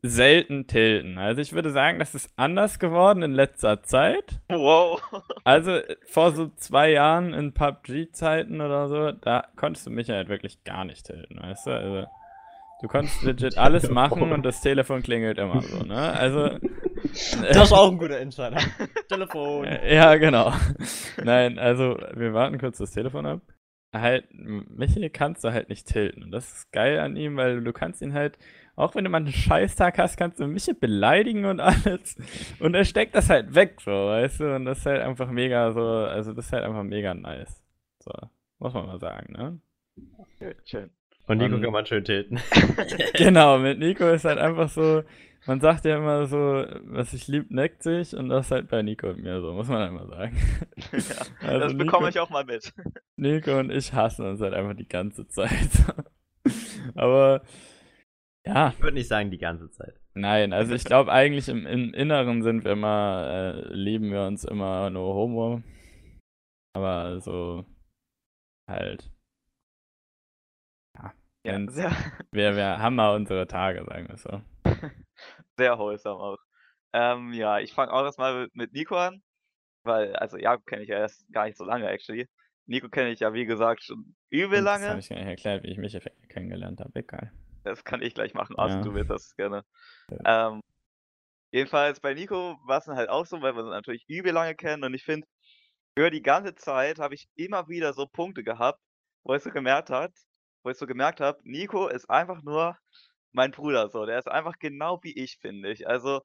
[0.02, 1.16] selten tilten.
[1.16, 4.40] Also ich würde sagen, das ist anders geworden in letzter Zeit.
[4.48, 5.00] Wow.
[5.44, 10.28] Also äh, vor so zwei Jahren in PUBG-Zeiten oder so, da konntest du mich halt
[10.28, 11.70] wirklich gar nicht tilten, weißt du?
[11.70, 12.06] Also
[12.82, 16.12] du konntest legit alles machen und das Telefon klingelt immer so, ne?
[16.12, 16.58] Also
[17.52, 18.58] Das ist auch ein guter Entscheider.
[19.08, 19.64] Telefon.
[19.66, 20.52] Äh, Ja, genau.
[21.22, 23.40] Nein, also wir warten kurz das Telefon ab.
[23.94, 26.22] Halt, Michael kannst du halt nicht tilten.
[26.22, 28.38] Und das ist geil an ihm, weil du kannst ihn halt,
[28.76, 32.16] auch wenn du mal einen Scheißtag hast, kannst du Michael beleidigen und alles.
[32.58, 34.54] Und er steckt das halt weg, so, weißt du?
[34.56, 37.62] Und das ist halt einfach mega so, also das ist halt einfach mega nice.
[38.00, 38.12] So,
[38.58, 39.60] muss man mal sagen, ne?
[40.38, 40.90] Schön, schön.
[41.28, 42.40] Und Nico kann man schön tilten.
[43.14, 45.02] Genau, mit Nico ist halt einfach so,
[45.46, 48.14] man sagt ja immer so, was ich lieb, neckt sich.
[48.16, 50.36] Und das ist halt bei Nico und mir so, muss man einmal sagen.
[50.92, 50.98] Ja,
[51.48, 52.72] Also das bekomme Nico- ich auch mal mit.
[53.16, 55.50] Nico und ich hassen uns halt einfach die ganze Zeit.
[56.94, 57.42] Aber
[58.46, 60.00] ja, Ich würde nicht sagen die ganze Zeit.
[60.14, 64.44] nein, also ich glaube eigentlich im, im Inneren sind wir immer, äh, lieben wir uns
[64.44, 65.62] immer nur Homo.
[66.74, 67.64] Aber so
[68.68, 69.10] halt.
[70.96, 71.12] Ja,
[71.46, 71.90] Ja, sehr,
[72.32, 74.40] wir, wir haben mal unsere Tage, sagen wir so.
[75.58, 76.38] sehr wholesome auch.
[76.94, 79.22] Ähm, ja, ich fange auch erstmal mit- mit Nico an,
[79.84, 82.28] weil, also Jakob kenne ich ja erst gar nicht so lange, actually.
[82.66, 85.00] Nico kenne ich ja, wie gesagt, schon übel Und Das habe lange.
[85.00, 86.98] ich gar nicht erklärt, wie ich mich kennengelernt habe.
[87.00, 87.32] Egal.
[87.64, 88.82] Das kann ich gleich machen, also Ja.
[88.82, 89.64] du willst das gerne.
[90.26, 90.60] Ähm,
[91.52, 94.54] jedenfalls bei Nico war es dann halt auch so, weil wir uns natürlich übel lange
[94.56, 95.26] kennen und ich finde,
[95.96, 98.80] über die ganze Zeit habe ich immer wieder so Punkte gehabt,
[99.24, 100.12] wo ich so gemerkt hat,
[100.64, 102.78] wo ich so gemerkt habe, Nico ist einfach nur
[103.32, 104.06] mein Bruder so.
[104.06, 105.88] Der ist einfach genau wie ich, finde ich.
[105.88, 106.22] Also,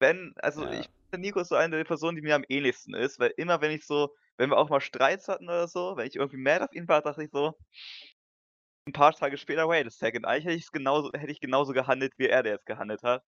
[0.00, 0.70] wenn, also Ja.
[0.70, 3.60] ich finde, Nico ist so eine der Personen, die mir am ähnlichsten ist, weil immer
[3.60, 6.64] wenn ich so, wenn wir auch mal Streits hatten oder so, wenn ich irgendwie mad
[6.64, 7.54] auf ihn war, dachte ich so,
[8.88, 12.12] ein paar Tage später, wait a second, eigentlich hätte ich genauso, hätte ich genauso gehandelt,
[12.18, 13.22] wie er der jetzt gehandelt hat.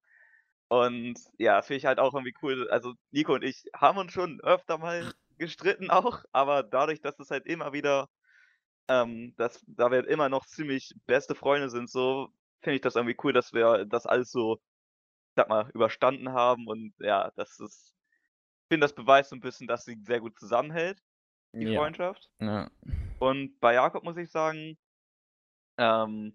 [0.68, 2.68] Und ja, das finde ich halt auch irgendwie cool.
[2.70, 7.31] Also Nico und ich haben uns schon öfter mal gestritten auch, aber dadurch, dass es
[7.31, 8.09] halt immer wieder,
[8.88, 12.29] ähm, dass, da wir immer noch ziemlich beste Freunde sind, so
[12.62, 14.59] finde ich das irgendwie cool, dass wir das alles so,
[15.37, 17.94] sag mal, überstanden haben und ja, das ist,
[18.64, 21.01] ich finde, das beweist so ein bisschen, dass sie sehr gut zusammenhält,
[21.53, 21.81] die Ja.
[21.81, 22.29] Freundschaft.
[22.40, 22.70] ja.
[23.18, 24.79] Und bei Jakob muss ich sagen,
[25.81, 26.35] ähm,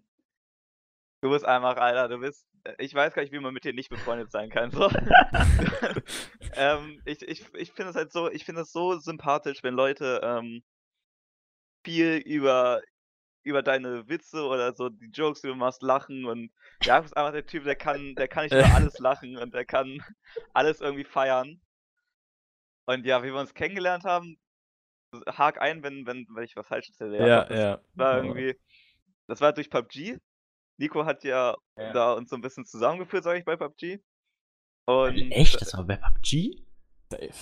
[1.20, 3.72] du bist einfach, Alter, du bist, äh, ich weiß gar nicht, wie man mit dir
[3.72, 4.70] nicht befreundet sein kann.
[4.72, 4.90] So.
[6.54, 10.20] ähm, ich ich, ich finde es halt so, ich finde es so sympathisch, wenn Leute
[10.22, 10.62] ähm,
[11.84, 12.82] viel über,
[13.44, 16.50] über deine Witze oder so die Jokes, die du machst, lachen und
[16.82, 19.64] Jakob ist einfach der Typ, der kann, der kann nicht über alles lachen und der
[19.64, 20.02] kann
[20.52, 21.60] alles irgendwie feiern.
[22.86, 24.38] Und ja, wie wir uns kennengelernt haben,
[25.26, 27.26] hak ein, wenn, wenn, wenn ich was falsch erzähle.
[27.26, 27.80] Ja, ja.
[27.94, 28.56] war irgendwie,
[29.26, 30.18] das war durch PUBG.
[30.78, 31.92] Nico hat ja, Ja.
[31.92, 34.00] da uns so ein bisschen zusammengeführt, sag ich, bei PUBG.
[34.86, 35.60] Und Echt?
[35.60, 36.62] Das war bei PUBG?
[37.10, 37.32] Safe.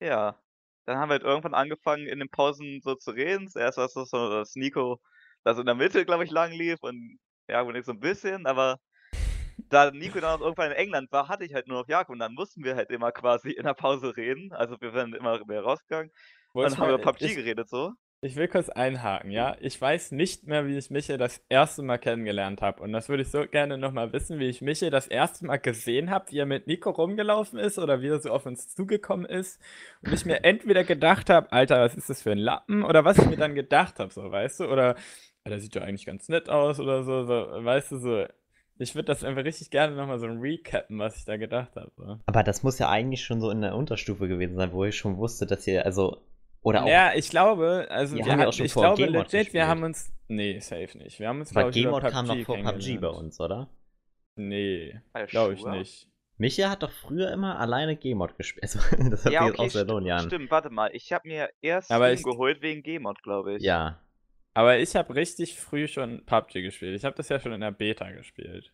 [0.00, 0.38] ja,
[0.86, 3.48] dann haben wir halt irgendwann angefangen, in den Pausen so zu reden.
[3.48, 5.00] Zuerst war es so, dass Nico
[5.44, 7.18] das in der Mitte, glaube ich, lang lief und
[7.48, 8.78] Jakob und ich so ein bisschen, aber
[9.68, 12.18] da Nico dann auch irgendwann in England war, hatte ich halt nur noch Jakob und
[12.18, 14.52] dann mussten wir halt immer quasi in der Pause reden.
[14.52, 16.12] Also wir sind immer mehr rausgegangen.
[16.52, 17.92] Wo Dann haben wir über PUBG geredet so.
[18.24, 19.56] Ich will kurz einhaken, ja.
[19.60, 22.80] Ich weiß nicht mehr, wie ich Michael das erste Mal kennengelernt habe.
[22.80, 26.08] Und das würde ich so gerne nochmal wissen, wie ich Michael das erste Mal gesehen
[26.10, 29.60] habe, wie er mit Nico rumgelaufen ist oder wie er so auf uns zugekommen ist.
[30.04, 32.84] Und ich mir entweder gedacht habe, Alter, was ist das für ein Lappen?
[32.84, 34.64] Oder was ich mir dann gedacht habe, so, weißt du?
[34.66, 34.94] Oder,
[35.44, 37.32] "Ah, der sieht ja eigentlich ganz nett aus oder so, so
[37.64, 38.24] weißt du, so.
[38.78, 42.20] Ich würde das einfach richtig gerne nochmal so recappen, was ich da gedacht habe.
[42.26, 45.16] Aber das muss ja eigentlich schon so in der Unterstufe gewesen sein, wo ich schon
[45.18, 46.22] wusste, dass ihr, also,
[46.62, 49.02] oder auch, Ja, ich glaube, also Wir wir haben ja auch schon ich vor glaube
[49.06, 49.64] legit, wir gespielt.
[49.64, 50.12] haben uns.
[50.28, 51.18] Nee, safe nicht.
[51.20, 53.38] Wir haben uns, weil glaube ich, über Game Mode kam noch vor PUBG bei uns,
[53.40, 53.68] oder?
[54.36, 56.08] Nee, glaube ich nicht.
[56.38, 58.62] Micha hat doch früher immer alleine Game-Mod gespielt.
[58.74, 60.26] Also, das hat Ja, sich jetzt okay, auch seit sti- Jahren.
[60.26, 60.90] stimmt, warte mal.
[60.94, 63.62] Ich habe mir erst Aber Steam ich- geholt wegen Gmod, glaube ich.
[63.62, 64.00] Ja.
[64.54, 66.96] Aber ich habe richtig früh schon PUBG gespielt.
[66.96, 68.72] Ich habe das ja schon in der Beta gespielt.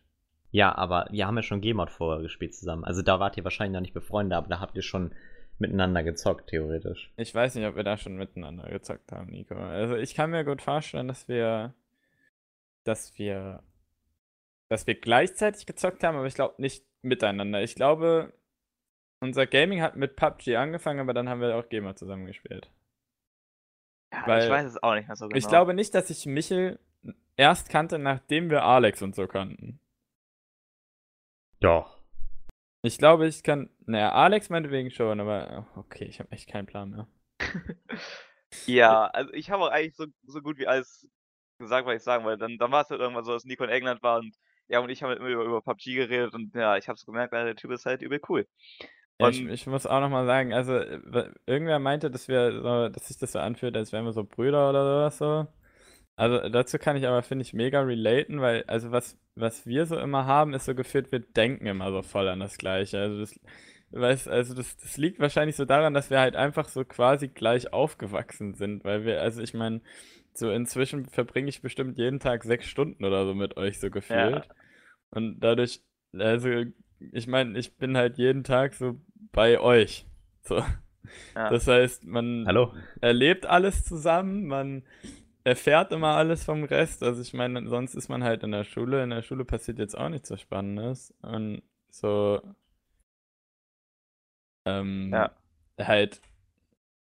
[0.51, 2.85] Ja, aber wir haben ja schon Game-Mod vorher gespielt zusammen.
[2.85, 5.13] Also da wart ihr wahrscheinlich noch nicht befreundet, aber da habt ihr schon
[5.59, 7.11] miteinander gezockt, theoretisch.
[7.17, 9.55] Ich weiß nicht, ob wir da schon miteinander gezockt haben, Nico.
[9.55, 11.73] Also ich kann mir gut vorstellen, dass wir.
[12.83, 13.63] dass wir.
[14.69, 17.61] dass wir gleichzeitig gezockt haben, aber ich glaube nicht miteinander.
[17.63, 18.33] Ich glaube,
[19.21, 22.71] unser Gaming hat mit PUBG angefangen, aber dann haben wir auch Gamer zusammen gespielt.
[24.13, 25.37] Ja, Weil- ich weiß es auch nicht mehr so genau.
[25.37, 26.79] Ich glaube nicht, dass ich Michel
[27.35, 29.79] erst kannte, nachdem wir Alex und so kannten.
[31.59, 31.98] Doch.
[32.81, 33.69] Ich glaube, ich kann.
[33.85, 37.07] Naja, Alex meinetwegen schon, aber oh, okay, ich habe echt keinen Plan mehr.
[38.65, 41.07] Ja, also ich habe auch eigentlich so, so gut wie alles
[41.59, 42.39] gesagt, was ich sagen wollte.
[42.39, 44.35] Dann, dann war es halt irgendwann so, dass Nico in England war und
[44.67, 47.05] ja, und ich habe halt immer über, über PUBG geredet und ja, ich habe es
[47.05, 48.47] gemerkt, der Typ ist halt übel cool.
[49.19, 52.89] Ja, ich, Und- ich muss auch nochmal sagen, also äh, irgendwer meinte, dass wir so,
[52.89, 55.47] dass sich das so anfühlt, als wären wir so Brüder oder sowas so.
[56.19, 59.97] Also dazu kann ich aber, finde ich, mega relaten, weil, also was, was wir so
[59.97, 62.99] immer haben, ist so gefühlt, wir denken immer so voll an das Gleiche.
[62.99, 63.39] Also das,
[63.91, 67.71] weißt, also das, das liegt wahrscheinlich so daran, dass wir halt einfach so quasi gleich
[67.71, 69.79] aufgewachsen sind, weil wir, also ich meine,
[70.33, 74.45] so inzwischen verbringe ich bestimmt jeden Tag sechs Stunden oder so mit euch so gefühlt.
[75.11, 75.79] Und dadurch,
[76.17, 76.65] also
[77.13, 78.99] ich meine, ich bin halt jeden Tag so
[79.31, 80.05] bei euch.
[80.41, 80.61] So.
[81.33, 81.49] Ja.
[81.49, 82.73] Das heißt, man Hallo?
[82.99, 84.83] erlebt alles zusammen, man
[85.49, 87.03] erfährt immer alles vom Rest.
[87.03, 89.03] Also ich meine, sonst ist man halt in der Schule.
[89.03, 91.13] In der Schule passiert jetzt auch nichts so Spannendes.
[91.21, 92.41] Und so
[94.65, 95.31] ähm, Ja.
[95.79, 96.21] halt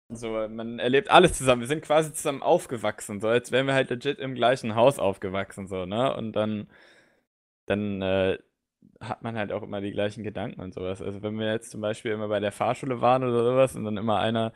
[0.10, 1.62] so, man erlebt alles zusammen.
[1.62, 5.68] Wir sind quasi zusammen aufgewachsen, so als wären wir halt legit im gleichen Haus aufgewachsen,
[5.68, 6.16] so, ne?
[6.16, 6.68] Und dann,
[7.66, 8.40] dann äh,
[9.02, 11.02] hat man halt auch immer die gleichen Gedanken und sowas.
[11.02, 13.98] Also wenn wir jetzt zum Beispiel immer bei der Fahrschule waren oder sowas und dann
[13.98, 14.54] immer einer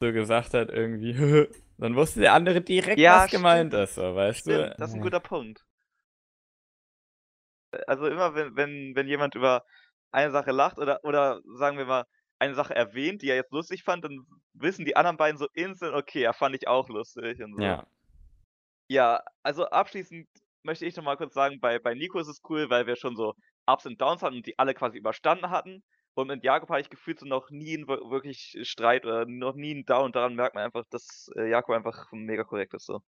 [0.00, 1.12] so gesagt hat, irgendwie,
[1.78, 4.76] dann wusste der andere direkt, Ja, was gemeint ist, so, weißt Stimmt, du?
[4.78, 5.64] das ist ein guter Punkt.
[7.86, 9.64] Also immer wenn, wenn, wenn jemand über
[10.10, 12.04] eine Sache lacht oder, oder sagen wir mal
[12.38, 15.94] eine Sache erwähnt, die er jetzt lustig fand, dann wissen die anderen beiden so instant,
[15.94, 17.62] okay, ja, fand ich auch lustig und so.
[17.62, 17.86] Ja.
[18.88, 20.28] Ja, also abschließend
[20.62, 23.16] möchte ich noch mal kurz sagen, bei, bei Nico ist es cool, weil wir schon
[23.16, 23.34] so
[23.66, 25.82] Ups und Downs hatten und die alle quasi überstanden hatten.
[26.16, 29.54] Und mit Jakob habe ich gefühlt so noch nie einen wir- wirklich Streit oder noch
[29.54, 30.12] nie einen Down.
[30.12, 32.86] Daran merkt man einfach, dass äh, Jakob einfach mega korrekt ist.
[32.86, 33.02] So.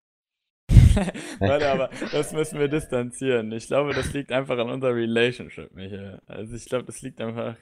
[1.40, 3.52] Warte, aber das müssen wir distanzieren.
[3.54, 6.22] Ich glaube, das liegt einfach an unserer Relationship, Michael.
[6.28, 7.56] Also ich glaube, das liegt einfach.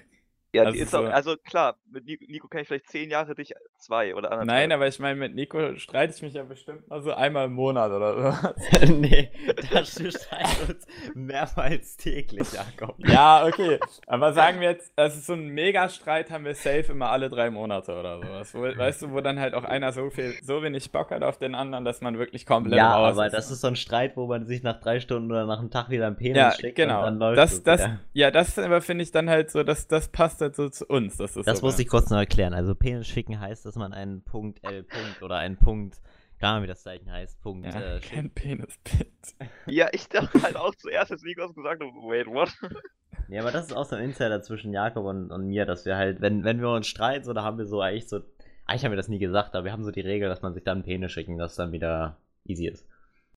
[0.53, 3.53] Ja, Also auch, also klar, mit Nico, Nico kenne ich vielleicht zehn Jahre, dich
[3.85, 4.47] zwei oder anderthalb.
[4.47, 7.53] Nein, aber ich meine, mit Nico streite ich mich ja bestimmt mal so einmal im
[7.53, 8.85] Monat oder so.
[8.93, 9.29] nee,
[9.71, 12.95] das streiten uns mehrmals täglich, Jakob.
[13.07, 13.79] Ja, okay.
[14.07, 17.97] Aber sagen wir jetzt, also so einen Megastreit haben wir safe immer alle drei Monate
[17.97, 18.53] oder sowas.
[18.53, 21.37] Wo, weißt du, wo dann halt auch einer so viel, so wenig Bock hat auf
[21.37, 24.25] den anderen, dass man wirklich komplett Ja, raus aber das ist so ein Streit, wo
[24.27, 26.99] man sich nach drei Stunden oder nach einem Tag wieder einen Penis Ja, schickt genau.
[26.99, 27.99] und dann läuft Das, das, wieder.
[28.13, 31.17] ja, das aber finde ich dann halt so, das, das passt halt so zu uns.
[31.17, 32.53] Das, ist Das so muss ich kurz noch erklären.
[32.53, 35.99] Also Penis schicken heißt, dass man einen Punkt L Punkt oder einen Punkt,
[36.39, 38.29] keine Ahnung wie das Zeichen heißt, Punkt ja, äh, kein.
[38.31, 39.11] Penisbild.
[39.67, 42.51] Ja, ich dachte halt auch zuerst, als Nico das gesagt hat, wait, what?
[43.27, 45.97] Ja, aber das ist auch so ein Insider zwischen Jakob und, und mir, dass wir
[45.97, 48.19] halt, wenn, wenn wir uns streiten, so, da haben wir so eigentlich so,
[48.67, 50.63] eigentlich haben wir das nie gesagt, aber wir haben so die Regel, dass man sich
[50.63, 52.87] dann einen Penis schicken, dass dann wieder easy ist.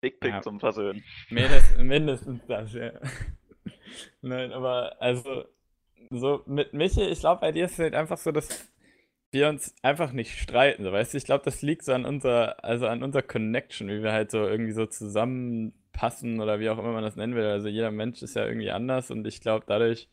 [0.02, 0.42] Big Pick Ja.
[0.42, 1.04] zum Versöhnen.
[1.30, 2.92] Mindest, mindestens das, ja.
[4.22, 5.46] Nein, aber also,
[6.10, 8.68] so mit Michi, ich glaube, bei dir ist es halt einfach so, dass
[9.36, 11.18] wir uns einfach nicht streiten, so, weißt du?
[11.18, 14.40] Ich glaube, das liegt so an unserer, also an unserer Connection, wie wir halt so
[14.48, 17.46] irgendwie so zusammenpassen oder wie auch immer man das nennen will.
[17.46, 20.10] Also jeder Mensch ist ja irgendwie anders und ich glaube, dadurch,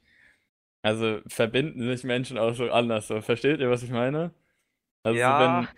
[0.83, 3.09] also verbinden sich Menschen auch so anders.
[3.09, 4.33] So, versteht ihr, was ich meine?
[5.05, 5.69] Also Ja,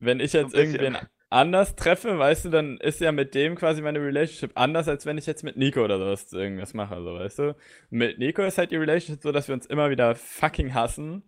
[0.00, 0.96] wenn, wenn ich jetzt irgendwie
[1.30, 5.18] anders treffe, weißt du, dann ist ja mit dem quasi meine Relationship anders, als wenn
[5.18, 7.56] ich jetzt mit Nico oder sowas irgendwas mache, so, weißt du.
[7.90, 11.22] Mit Nico ist halt die Relationship so, dass wir uns immer wieder fucking hassen,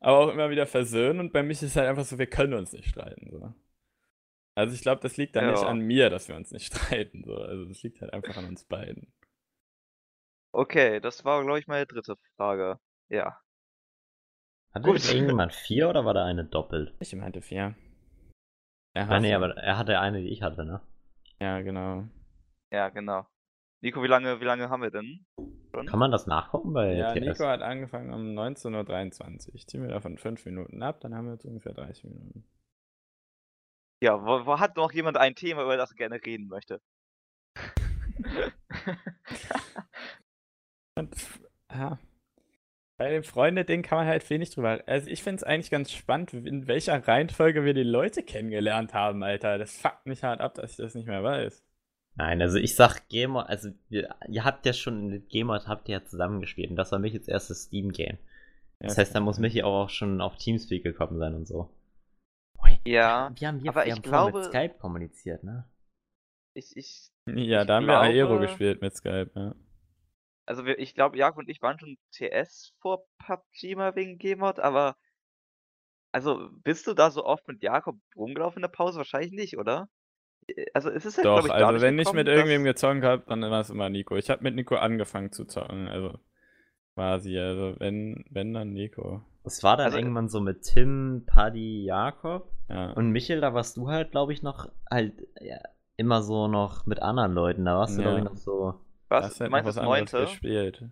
[0.00, 2.72] aber auch immer wieder versöhnen und bei mich ist halt einfach so, wir können uns
[2.72, 3.52] nicht streiten, so.
[4.54, 5.68] Also ich glaube, das liegt dann nicht Ja.
[5.68, 7.36] an mir, dass wir uns nicht streiten, so.
[7.36, 9.12] Also das liegt halt einfach an uns beiden.
[10.52, 12.78] Okay, das war, glaube ich, meine dritte Frage.
[13.08, 13.38] Ja.
[14.72, 15.04] Hatte Gut.
[15.04, 16.94] irgendjemand vier oder war da eine doppelt?
[17.00, 17.74] Ich meinte vier.
[18.94, 20.80] Er Ah, nee, aber er hatte eine, die ich hatte, ne?
[21.38, 22.04] Ja, genau.
[22.70, 23.26] Ja, genau.
[23.82, 25.26] Nico, wie lange, wie lange haben wir denn?
[25.74, 25.86] Schon?
[25.86, 27.20] Kann man das nachgucken bei Ja, TS?
[27.20, 29.54] Nico hat angefangen um 19.23 Uhr.
[29.54, 32.44] Ich ziehe mir davon fünf Minuten ab, dann haben wir jetzt ungefähr 30 Minuten.
[34.02, 36.80] Ja, wo, wo hat noch jemand ein Thema, über das er gerne reden möchte?
[40.98, 41.14] Und,
[41.72, 41.98] ja.
[42.98, 44.82] Bei dem Freunde-Ding kann man halt wenig drüber.
[44.86, 49.22] Also ich finde es eigentlich ganz spannend, in welcher Reihenfolge wir die Leute kennengelernt haben,
[49.22, 49.58] Alter.
[49.58, 51.65] Das fuckt mich halt ab, dass ich das nicht mehr weiß.
[52.16, 55.98] Nein, also ich sag Gamer, also wir, ihr habt ja schon mit Gamer habt ihr
[55.98, 58.18] ja zusammengespielt und das war Michis erstes Steam-Game.
[58.78, 61.70] Das Ja, heißt, da muss Michi auch schon auf Teamspeak gekommen sein und so.
[62.86, 65.68] ja, Wir haben hier aber wir ich haben glaube- mit Skype kommuniziert, ne?
[66.54, 69.54] ich, ich, Ja, Ich da haben wir Aero glaube- gespielt mit Skype, ja.
[70.46, 74.58] also wir, ich glaube, Jakob und ich waren schon TS vor PUBG mal wegen Gmod,
[74.58, 74.96] aber
[76.12, 78.96] also bist du da so oft mit Jakob rumgelaufen in der Pause?
[78.98, 79.88] Wahrscheinlich nicht, oder?
[80.48, 83.24] Äh, Also es ist halt, Doch, ich, also wenn ich gekommen, mit irgendwem gezockt habe,
[83.26, 84.16] dann war es immer Nico.
[84.16, 86.18] Ich habe mit Nico angefangen zu zocken, also
[86.94, 89.22] quasi, also wenn, wenn dann Nico.
[89.44, 92.92] Es war dann Also- irgendwann so mit Tim, Paddy, Jakob Ja.
[92.92, 95.58] und Michel, da warst du halt, glaube ich, noch halt ja,
[95.96, 97.64] immer so noch mit anderen Leuten.
[97.64, 98.30] Da warst du, glaube ich, Ja.
[98.30, 98.74] noch so,
[99.08, 100.20] was, du halt meinst was das neunte?
[100.22, 100.84] gespielt.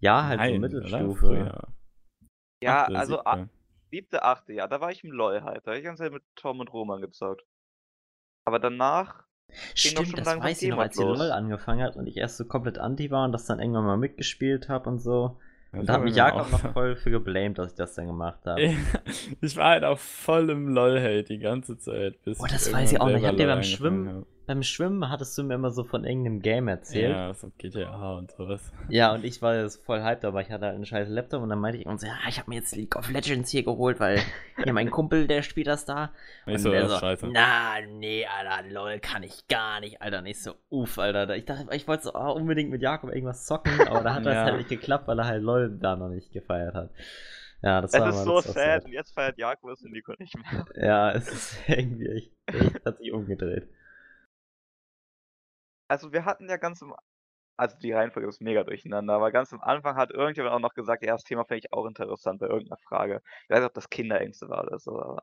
[0.00, 1.04] ja, halt so Nein, Mittelstufe.
[1.04, 1.14] Oder?
[1.14, 1.68] Früher.
[2.62, 3.48] Ja, Achte, also siebte.
[3.90, 5.66] siebte, achte, ja, da war ich im LOL halt.
[5.66, 7.42] Da habe ich ganz mit Tom und Roman gezockt.
[8.44, 9.22] Aber danach,
[9.74, 11.02] Stimmt, das weiß ich noch, als die.
[11.02, 13.96] LOL angefangen hat und ich erst so komplett anti war und das dann irgendwann mal
[13.96, 15.38] mitgespielt habe und so.
[15.72, 18.40] Und da hat mich Jakob auch noch voll für geblamed, dass ich das dann gemacht
[18.44, 18.74] habe.
[19.40, 22.22] ich war halt auch voll im LOL-Hate die ganze Zeit.
[22.24, 23.18] Bis Oh, das ich weiß ich auch noch.
[23.18, 26.68] Ich hab dir beim Schwimmen Beim Schwimmen hattest du mir immer so von irgendeinem Game
[26.68, 27.10] erzählt.
[27.10, 28.70] Ja, so GTA und sowas.
[28.90, 31.48] Ja, und ich war jetzt voll hyped, aber ich hatte halt einen scheiß Laptop und
[31.48, 34.20] dann meinte ich uns, ja, ich habe mir jetzt League of Legends hier geholt, weil
[34.62, 36.12] hier mein Kumpel, der spielt das da.
[36.44, 37.28] Und ich so, der das so, ist scheiße.
[37.32, 40.18] na, nee, Alter, lol, kann ich gar nicht, Alter.
[40.18, 41.34] Und ich so, uff, Alter.
[41.34, 44.34] Ich dachte, ich wollte so oh, unbedingt mit Jakob irgendwas zocken, aber da hat das
[44.34, 44.44] Ja.
[44.44, 46.90] halt nicht geklappt, weil er halt lol da noch nicht gefeiert hat.
[47.62, 48.84] Ja, das es war ist mal so das sad.
[48.84, 50.66] Und jetzt feiert Jakob es und Nico nicht mehr.
[50.76, 53.66] Ja, es ist irgendwie echt, echt hat sich umgedreht.
[55.92, 56.94] Also wir hatten ja ganz im,
[57.58, 61.04] also die Reihenfolge ist mega durcheinander, aber ganz am Anfang hat irgendjemand auch noch gesagt,
[61.04, 63.22] ja, das Thema finde ich auch interessant bei irgendeiner Frage.
[63.44, 65.22] Ich weiß nicht, ob das Kinderängste war oder so, aber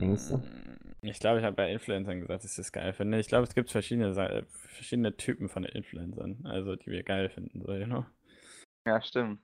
[0.00, 0.42] Ängste?
[0.42, 3.18] Mm, Ich glaube, ich habe bei Influencern gesagt, dass ich das geil finde.
[3.20, 7.28] Ich glaube, es gibt verschiedene, Sa- äh, verschiedene Typen von Influencern, also die wir geil
[7.30, 8.06] finden, so, you know?
[8.86, 9.40] ja, stimmt.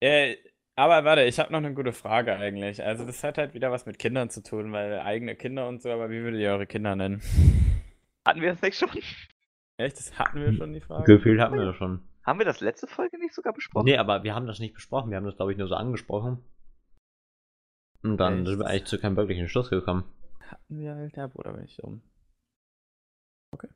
[0.00, 0.36] Äh,
[0.76, 2.82] aber warte, ich habe noch eine gute Frage eigentlich.
[2.84, 5.90] Also das hat halt wieder was mit Kindern zu tun, weil eigene Kinder und so,
[5.90, 7.22] aber wie würdet ihr eure Kinder nennen?
[8.26, 8.90] Hatten wir das nicht schon?
[9.76, 9.98] Echt?
[9.98, 11.04] Das hatten wir schon die Frage?
[11.04, 12.00] Gefühl hatten wir das schon.
[12.24, 13.84] Haben wir das letzte Folge nicht sogar besprochen?
[13.84, 15.10] Nee, aber wir haben das nicht besprochen.
[15.10, 16.42] Wir haben das, glaube ich, nur so angesprochen.
[18.02, 18.46] Und dann Echt?
[18.46, 20.04] sind wir eigentlich zu keinem wirklichen Schluss gekommen.
[20.40, 22.02] Hatten wir, Alter, Bruder, bin ich dumm.
[23.50, 23.68] Okay.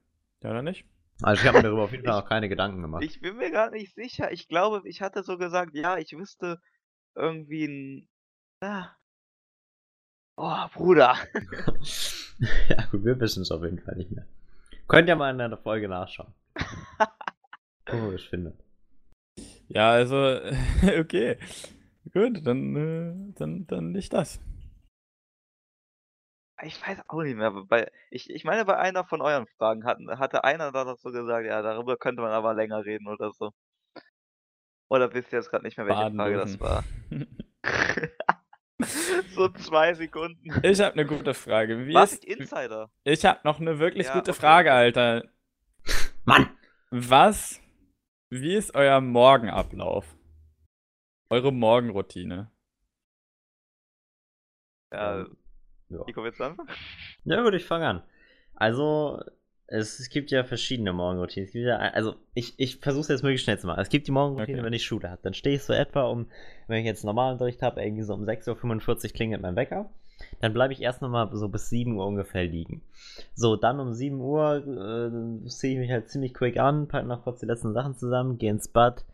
[0.42, 0.86] Ja, oder nicht?
[1.22, 3.03] Also ich habe mir darüber auf jeden Fall auch keine Gedanken gemacht.
[3.03, 4.32] Ich bin mir gerade nicht sicher.
[4.32, 6.61] Ich glaube, ich hatte so gesagt, ja, ich wüsste
[7.14, 8.09] irgendwie ein.
[8.61, 8.94] Ah.
[10.36, 11.16] Oh, Bruder.
[12.68, 14.26] ja gut, wir wissen es auf jeden Fall nicht mehr.
[14.89, 16.32] Könnt ihr mal in der Folge nachschauen.
[17.93, 18.59] oh, ich finde.
[19.68, 20.16] Ja, also,
[20.99, 21.39] okay.
[22.12, 24.41] Gut, dann, äh, dann, dann nicht das.
[26.62, 27.51] Ich weiß auch nicht mehr.
[27.51, 31.12] Bei, ich, ich meine, bei einer von euren Fragen hatten, hatte einer da noch so
[31.12, 33.53] gesagt, ja, darüber könnte man aber länger reden oder so.
[34.89, 36.82] Oder wisst ihr jetzt gerade nicht mehr, welche Frage das war?
[39.35, 40.51] so zwei Sekunden.
[40.62, 41.87] Ich habe eine gute Frage.
[41.87, 42.91] Wie Was ist, ich Insider?
[43.05, 44.41] ich habe noch eine wirklich Ja, gute okay.
[44.41, 45.24] Frage, Alter.
[46.24, 46.49] Mann!
[46.91, 47.61] Was,
[48.31, 50.16] wie ist euer Morgenablauf?
[51.31, 52.51] Eure Morgenroutine?
[54.93, 55.26] Ja,
[55.89, 56.05] ja.
[56.07, 56.70] Nico, willst du anfangen?
[57.24, 58.03] Ja gut, ich fange an.
[58.55, 59.22] Also,
[59.68, 61.46] es, es gibt ja verschiedene Morgenroutinen.
[61.46, 63.80] Es gibt ja, also, ich, ich versuche es jetzt möglichst schnell zu machen.
[63.80, 64.66] Es gibt die Morgenroutine, Okay.
[64.66, 65.20] wenn ich Schule habe.
[65.22, 66.26] Dann stehe ich so etwa um,
[66.66, 69.90] wenn ich jetzt Normalunterricht habe, irgendwie so um 6.45 Uhr klingelt mein Wecker.
[70.40, 72.82] Dann bleibe ich erst nochmal so bis 7 Uhr ungefähr liegen.
[73.34, 74.56] So, dann um 7 Uhr
[75.44, 78.36] äh, ziehe ich mich halt ziemlich quick an, packe noch kurz die letzten Sachen zusammen,
[78.38, 79.04] gehe ins Bad,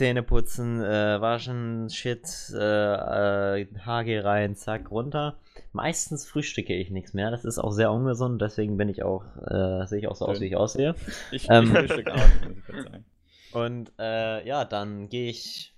[0.00, 5.36] Zähne putzen, äh, waschen, Shit, äh, äh, HG rein, zack, runter.
[5.74, 7.30] Meistens frühstücke ich nichts mehr.
[7.30, 10.40] Das ist auch sehr ungesund, deswegen bin ich auch, äh, sehe ich auch so aus,
[10.40, 10.94] wie ich aussehe.
[11.32, 11.64] Ich, Ähm.
[11.64, 13.04] ich frühstück auch nicht, muss ich kurz sagen.
[13.52, 15.74] Und äh, ja, dann gehe ich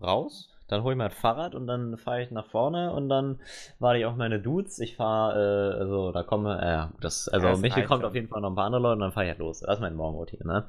[0.00, 3.40] raus, dann hole ich mein Fahrrad und dann fahre ich nach vorne und dann
[3.78, 4.78] warte ich auf meine Dudes.
[4.78, 8.28] Ich fahre, äh, also da kommen, äh, das, also Ja, das Michel kommt auf jeden
[8.28, 9.60] Fall noch ein paar andere Leute und dann fahre ich halt los.
[9.60, 10.64] Das ist meine Morgenroutine, ne?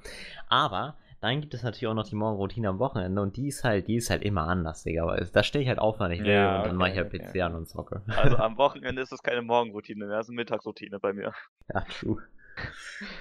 [0.50, 3.88] Aber dann gibt es natürlich auch noch die Morgenroutine am Wochenende und die ist halt,
[3.88, 5.26] die ist halt immer anders, Digga.
[5.34, 7.32] Da stehe ich halt auf, wann ich will Ja, und dann mache ich halt okay.
[7.32, 8.02] PC an und zocke.
[8.16, 11.34] Also am Wochenende ist es keine Morgenroutine mehr, es ist eine Mittagsroutine bei mir.
[11.74, 12.22] Ja, true.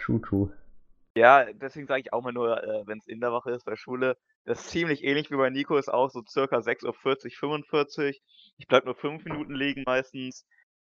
[0.05, 0.53] True, true.
[1.17, 3.75] Ja, deswegen sage ich auch mal nur, äh, wenn es in der Woche ist, bei
[3.75, 8.23] Schule, das ist ziemlich ähnlich wie bei Nico, ist auch so circa 6.40 Uhr, 45.
[8.59, 10.47] Ich bleib nur 5 Minuten liegen meistens,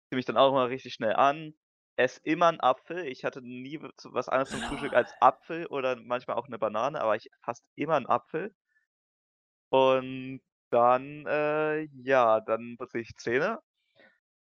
[0.08, 1.54] ziehe mich dann auch mal richtig schnell an,
[1.96, 3.06] esse immer einen Apfel.
[3.06, 7.16] Ich hatte nie was anderes zum Frühstück als Apfel oder manchmal auch eine Banane, aber
[7.16, 8.54] ich fast immer einen Apfel.
[9.70, 10.40] Und
[10.70, 13.60] dann, äh, ja, dann putze ich Zähne.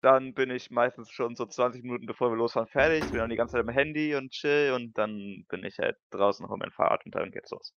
[0.02, 3.36] Dann bin ich meistens schon so 20 Minuten bevor wir losfahren fertig, bin dann die
[3.36, 7.06] ganze Zeit am Handy und chill und dann bin ich halt draußen auf mein Fahrrad
[7.06, 7.76] und dann geht's los.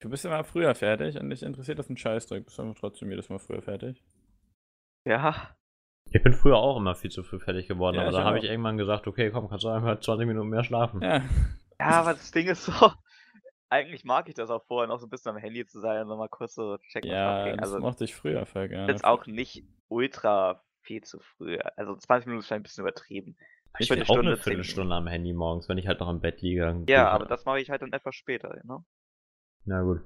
[0.00, 2.44] Du bist immer früher fertig und dich interessiert das ein Scheißdreck.
[2.44, 4.02] Bist aber trotzdem jedes Mal früher fertig.
[5.04, 5.56] Ja,
[6.10, 8.44] Ich bin früher auch immer viel zu früh fertig geworden, Ja, aber da habe ich
[8.44, 11.02] irgendwann gesagt, okay, komm, kannst du einfach 20 Minuten mehr schlafen.
[11.02, 11.22] Ja.
[11.78, 12.72] ja, aber das Ding ist so,
[13.70, 16.08] eigentlich mag ich das auch vorher noch so ein bisschen am Handy zu sein und
[16.08, 18.90] nochmal kurz so checken, Ja, das Also mochte ich früher voll gerne.
[18.92, 21.58] jetzt auch nicht ultra viel zu früh.
[21.76, 23.36] Also 20 Minuten ist vielleicht ein bisschen übertrieben.
[23.78, 26.20] Ich bin eine auch Stunde eine Viertelstunde am Handy morgens, wenn ich halt noch im
[26.20, 26.62] Bett liege.
[26.62, 28.82] Dann Ja, aber halt- das mache ich halt dann etwas später, ne?
[29.66, 30.00] Na gut.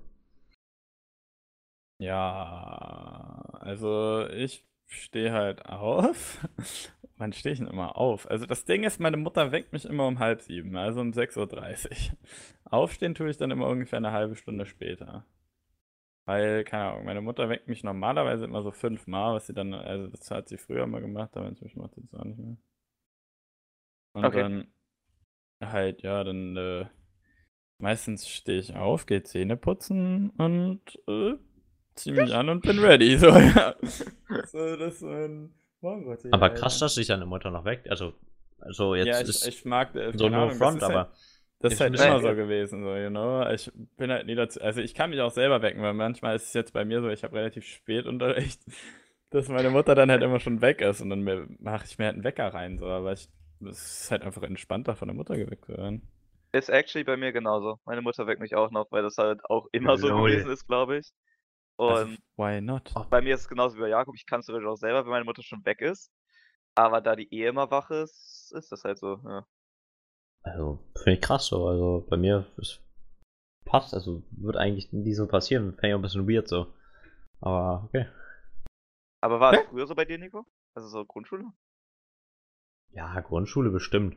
[1.99, 6.47] Ja, also ich stehe halt auf.
[7.17, 8.29] Wann stehe ich denn immer auf?
[8.31, 12.11] Also das Ding ist, meine Mutter weckt mich immer um halb sieben, also um 6.30
[12.13, 12.17] Uhr.
[12.65, 15.25] Aufstehen tue ich dann immer ungefähr eine halbe Stunde später.
[16.25, 20.09] Weil, keine Ahnung, meine Mutter weckt mich normalerweise immer so fünfmal, was sie dann, also
[20.09, 22.57] das hat sie früher mal gemacht, aber inzwischen macht sie das auch nicht mehr.
[24.15, 24.35] Und Okay.
[24.35, 24.73] dann
[25.63, 26.87] halt, ja, dann äh,
[27.79, 31.35] meistens stehe ich auf, gehe Zähne putzen und äh,
[31.95, 33.17] zieh mich an und bin ready.
[33.19, 33.75] So, ja.
[34.47, 36.33] So, das ist mein Morgenroutine.
[36.33, 36.61] Aber Alter.
[36.61, 37.89] krass, dass dich deine Mutter noch weckt.
[37.89, 38.15] Also,
[38.59, 41.13] also jetzt Ja, ich, ist ich mag äh, so no das front, ist halt, aber
[41.61, 43.49] das ich ist halt immer so gewesen, so, you know.
[43.51, 46.47] Ich bin halt nie dazu, also ich kann mich auch selber wecken, weil manchmal ist
[46.47, 48.61] es jetzt bei mir so, ich habe relativ spät Unterricht,
[49.31, 51.23] dass meine Mutter dann halt immer schon weg ist und dann
[51.61, 53.29] mache ich mir halt einen Wecker rein, so, aber ich,
[53.61, 56.03] es ist halt einfach entspannter von der Mutter geweckt zu werden.
[56.53, 57.79] Ist actually bei mir genauso.
[57.87, 60.31] Meine Mutter weckt mich auch noch, weil das halt auch immer so Lol.
[60.31, 61.11] gewesen ist, glaube ich.
[61.89, 62.91] Und Also, why not?
[62.95, 64.15] auch bei mir ist es genauso wie bei Jakob.
[64.15, 66.11] Ich kann es theoretisch auch selber, wenn meine Mutter schon weg ist.
[66.75, 69.21] Aber da die Ehe immer wach ist, ist das halt so.
[69.25, 69.47] Ja.
[70.43, 71.67] also finde ich krass so.
[71.67, 72.81] Also bei mir ist
[73.65, 75.73] passt, also wird eigentlich nie so passieren.
[75.75, 76.73] Fände ich auch ein bisschen weird so.
[77.41, 78.07] Aber okay.
[79.21, 79.61] Aber war Hä?
[79.63, 80.47] es früher so bei dir, Nico?
[80.75, 81.45] Also so Grundschule?
[82.91, 84.17] Ja, Grundschule bestimmt.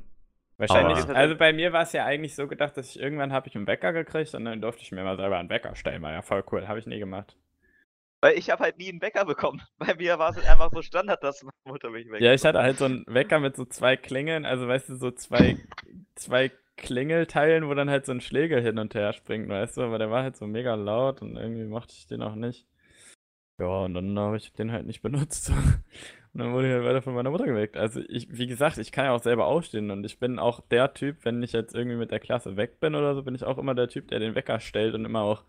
[0.58, 3.48] Wahrscheinlich, Aber- also bei mir war es ja eigentlich so gedacht, dass ich irgendwann habe
[3.48, 6.12] ich einen Wecker gekriegt und dann durfte ich mir mal selber einen Wecker stellen, war
[6.14, 7.36] ja voll cool, habe ich nie gemacht.
[8.22, 9.62] Weil ich habe halt nie einen Wecker bekommen.
[9.78, 12.22] Bei mir war es halt einfach so Standard, dass meine Mutter mich weckt.
[12.22, 15.12] Ja, ich hatte halt so einen Wecker mit so zwei Klingeln, also weißt du, so
[15.12, 15.58] zwei,
[16.16, 19.98] zwei Klingelteilen, wo dann halt so ein Schläger hin und her springt, weißt du, aber
[19.98, 22.68] der war halt so mega laut und irgendwie mochte ich den auch nicht.
[23.58, 25.52] Ja, und dann habe ich den halt nicht benutzt.
[26.34, 27.78] Und dann wurde ich halt weiter von meiner Mutter geweckt.
[27.78, 30.94] Also ich, wie gesagt, ich kann ja auch selber aufstehen und ich bin auch der
[30.94, 33.58] Typ, wenn ich jetzt irgendwie mit der Klasse weg bin oder so, bin ich auch
[33.58, 35.46] immer der Typ, der den Wecker stellt und immer auch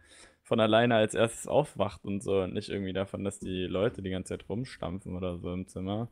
[0.47, 4.11] von alleine als erstes aufwacht und so und nicht irgendwie davon, dass die Leute die
[4.11, 6.09] ganze Zeit rumstampfen oder so im Zimmer.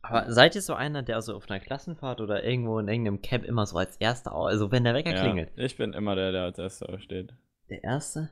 [0.00, 3.44] Aber seid ihr so einer, der so auf einer Klassenfahrt oder irgendwo in irgendeinem Camp
[3.44, 6.42] immer so als erster, also wenn der Wecker Ja, klingelt, ich bin immer der, der
[6.44, 7.34] als erster aufsteht.
[7.70, 8.30] der erste?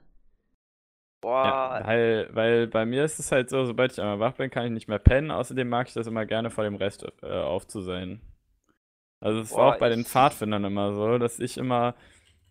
[1.20, 4.50] Boah, Ja, weil, weil bei mir ist es halt so, sobald ich einmal wach bin,
[4.50, 5.30] kann ich nicht mehr pennen.
[5.30, 8.20] Außerdem mag ich das immer gerne vor dem Rest äh, auf zu sein.
[9.20, 11.94] Also es war auch bei den Pfadfindern immer so, dass ich immer,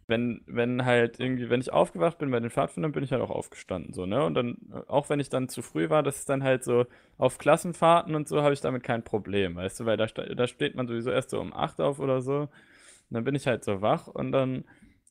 [0.08, 3.30] wenn, wenn halt irgendwie, wenn ich aufgewacht bin bei den Pfadfindern, bin ich halt auch
[3.30, 4.24] aufgestanden, so, ne?
[4.26, 6.86] Und dann, äh, auch wenn ich dann zu früh war, das ist dann halt so,
[7.18, 10.76] auf Klassenfahrten und so habe ich damit kein Problem, weißt du, weil da, da steht
[10.76, 12.42] man sowieso erst so um 8 auf oder so.
[12.42, 12.50] Und
[13.12, 14.64] dann bin ich halt so wach und dann,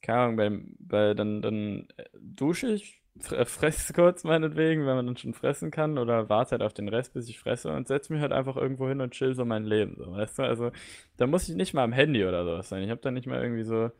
[0.03, 5.07] keine Ahnung, bei, bei, dann, dann äh, dusche ich, fr- fresse kurz meinetwegen, wenn man
[5.07, 8.12] dann schon fressen kann, oder warte halt auf den Rest, bis ich fresse und setze
[8.12, 10.43] mich halt einfach irgendwo hin und chill so mein Leben, so, weißt du?
[10.43, 10.70] Also,
[11.16, 12.82] da muss ich nicht mal am Handy oder sowas sein.
[12.82, 13.90] Ich habe da nicht mal irgendwie so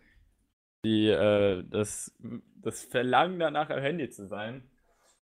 [0.85, 2.15] die, äh, das,
[2.57, 4.69] das Verlangen danach am Handy zu sein.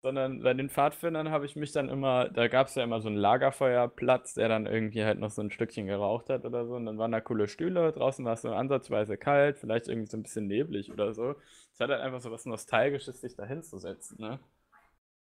[0.02, 3.08] sondern bei den Pfadfindern habe ich mich dann immer, da gab es ja immer so
[3.08, 6.74] einen Lagerfeuerplatz, der dann irgendwie halt noch so ein Stückchen geraucht hat oder so.
[6.76, 10.16] Und dann waren da coole Stühle, draußen war es so ansatzweise kalt, vielleicht irgendwie so
[10.16, 11.34] ein bisschen neblig oder so.
[11.74, 14.40] Es hat halt einfach so was Nostalgisches, sich da hinzusetzen, ne?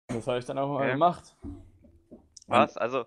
[0.08, 0.94] Das habe ich dann auch mal Ja.
[0.94, 1.36] gemacht.
[2.48, 2.78] Was?
[2.78, 3.06] Also,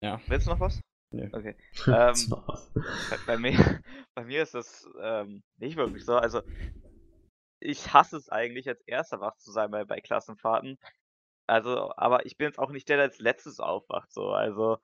[0.00, 0.20] Ja.
[0.28, 0.83] willst du noch was?
[1.14, 1.28] Nö.
[1.32, 1.54] Okay.
[1.86, 2.14] Ähm,
[3.10, 3.52] bei, bei, mir,
[4.14, 6.16] bei mir ist das ähm, nicht wirklich so.
[6.16, 6.42] Also,
[7.60, 10.78] ich hasse es eigentlich, als Erster wach zu sein bei, bei Klassenfahrten.
[11.46, 14.12] Also, aber ich bin jetzt auch nicht der, der als letztes aufwacht.
[14.12, 14.30] So.
[14.30, 14.78] Also,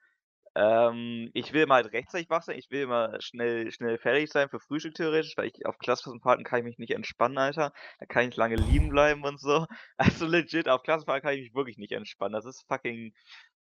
[0.54, 2.58] ähm, ich will immer halt rechtzeitig wach sein.
[2.58, 6.60] Ich will immer schnell, schnell fertig sein für Frühstück theoretisch, weil ich auf Klassenfahrten kann
[6.60, 7.72] ich mich nicht entspannen, Alter.
[8.00, 9.66] Da kann ich lange liegen bleiben und so.
[9.96, 12.34] Also legit, auf Klassenfahrten kann ich mich wirklich nicht entspannen.
[12.34, 13.14] Das ist fucking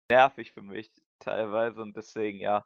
[0.09, 2.65] nervig für mich teilweise und deswegen, ja.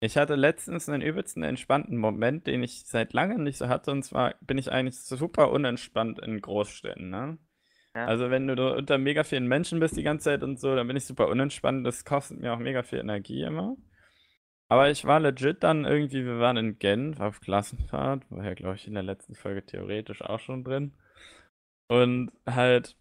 [0.00, 3.90] Ich hatte letztens einen übelsten entspannten Moment, den ich seit langem nicht so hatte.
[3.90, 7.38] Und zwar bin ich eigentlich super unentspannt in Großstädten, ne?
[7.94, 8.06] Ja.
[8.06, 10.88] Also wenn du da unter mega vielen Menschen bist die ganze Zeit und so, dann
[10.88, 11.86] bin ich super unentspannt.
[11.86, 13.76] Das kostet mir auch mega viel Energie immer.
[14.68, 18.76] Aber ich war legit dann irgendwie, wir waren in Genf auf Klassenfahrt, war ja, glaube
[18.76, 20.94] ich, in der letzten Folge theoretisch auch schon drin.
[21.88, 22.96] Und halt,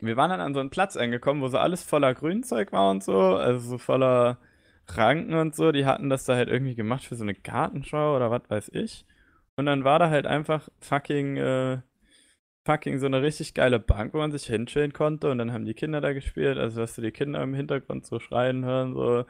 [0.00, 3.02] wir waren dann an so einen Platz angekommen, wo so alles voller Grünzeug war und
[3.04, 4.38] so, also so voller
[4.88, 5.72] Ranken und so.
[5.72, 9.06] Die hatten das da halt irgendwie gemacht für so eine Gartenschau oder was weiß ich.
[9.56, 11.78] Und dann war da halt einfach fucking, äh,
[12.64, 15.74] fucking so eine richtig geile Bank, wo man sich hinchillen konnte und dann haben die
[15.74, 19.24] Kinder da gespielt, also hast du die Kinder im Hintergrund so schreien hören, so.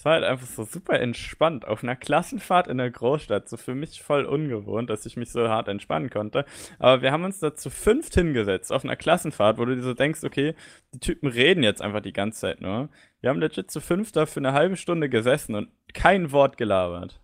[0.00, 3.74] Es war halt einfach so super entspannt auf einer Klassenfahrt in der Großstadt, so für
[3.74, 6.46] mich voll ungewohnt, dass ich mich so hart entspannen konnte.
[6.78, 9.92] Aber wir haben uns da zu fünft hingesetzt auf einer Klassenfahrt, wo du dir so
[9.92, 10.54] denkst, okay,
[10.94, 12.88] die Typen reden jetzt einfach die ganze Zeit nur.
[13.20, 17.20] Wir haben legit zu fünft da für eine halbe Stunde gesessen und kein Wort gelabert.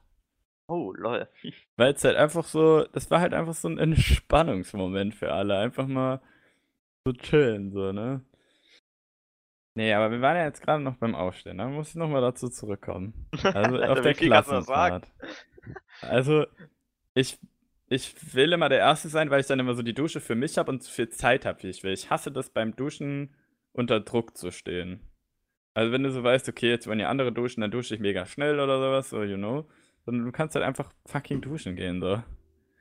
[0.68, 1.28] Oh, lol.
[1.78, 5.56] Weil es halt einfach so, das war halt einfach so ein Entspannungsmoment für alle.
[5.56, 6.20] Einfach mal
[7.06, 8.20] so chillen, so, ne?
[9.76, 12.48] Nee, aber wir waren ja jetzt gerade noch beim Aufstehen, da muss ich nochmal dazu
[12.48, 13.28] zurückkommen.
[13.44, 14.14] Also auf wie der?
[14.14, 15.12] Klassenfahrt.
[16.00, 16.46] Also,
[17.12, 17.38] ich,
[17.90, 20.56] ich will immer der Erste sein, weil ich dann immer so die Dusche für mich
[20.56, 21.92] habe und so viel Zeit habe, wie ich will.
[21.92, 23.34] Ich hasse das beim Duschen
[23.72, 25.00] unter Druck zu stehen.
[25.74, 28.24] Also wenn du so weißt, okay, jetzt wollen die andere duschen, dann dusche ich mega
[28.24, 29.68] schnell oder sowas, so, you know.
[30.06, 32.22] Sondern du kannst halt einfach fucking duschen gehen, so.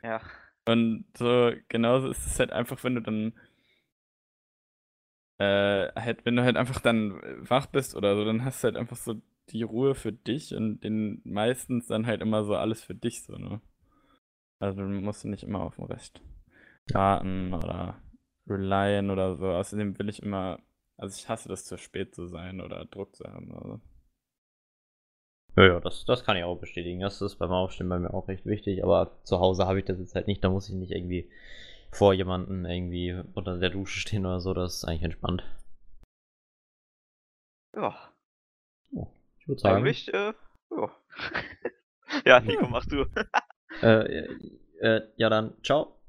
[0.01, 0.21] Ja.
[0.65, 3.33] Und so, genauso ist es halt einfach, wenn du dann,
[5.38, 8.77] äh, halt, wenn du halt einfach dann wach bist oder so, dann hast du halt
[8.77, 9.15] einfach so
[9.49, 13.38] die Ruhe für dich und den meistens dann halt immer so alles für dich, so,
[13.38, 13.61] ne?
[14.59, 16.21] Also du musst nicht immer auf den Rest
[16.91, 18.01] warten oder
[18.47, 19.47] relyen oder so.
[19.47, 20.59] Außerdem will ich immer,
[20.97, 23.53] also ich hasse das zu spät zu sein oder Druck zu haben.
[23.53, 23.81] Also.
[25.57, 27.01] Ja, ja, das, das kann ich auch bestätigen.
[27.01, 29.99] Das ist beim Aufstehen bei mir auch recht wichtig, aber zu Hause habe ich das
[29.99, 30.43] jetzt halt nicht.
[30.43, 31.29] Da muss ich nicht irgendwie
[31.91, 34.53] vor jemanden irgendwie unter der Dusche stehen oder so.
[34.53, 35.43] Das ist eigentlich entspannt.
[37.75, 37.95] Ja.
[39.39, 39.77] Ich würde sagen.
[39.77, 40.33] Eigentlich, äh,
[40.71, 40.91] ja.
[42.25, 43.05] ja, Nico, mach du.
[43.81, 44.29] Äh,
[44.79, 45.99] äh, ja, dann ciao.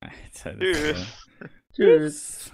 [0.00, 1.28] Alter, Tschüss.
[1.74, 2.52] Tschüss.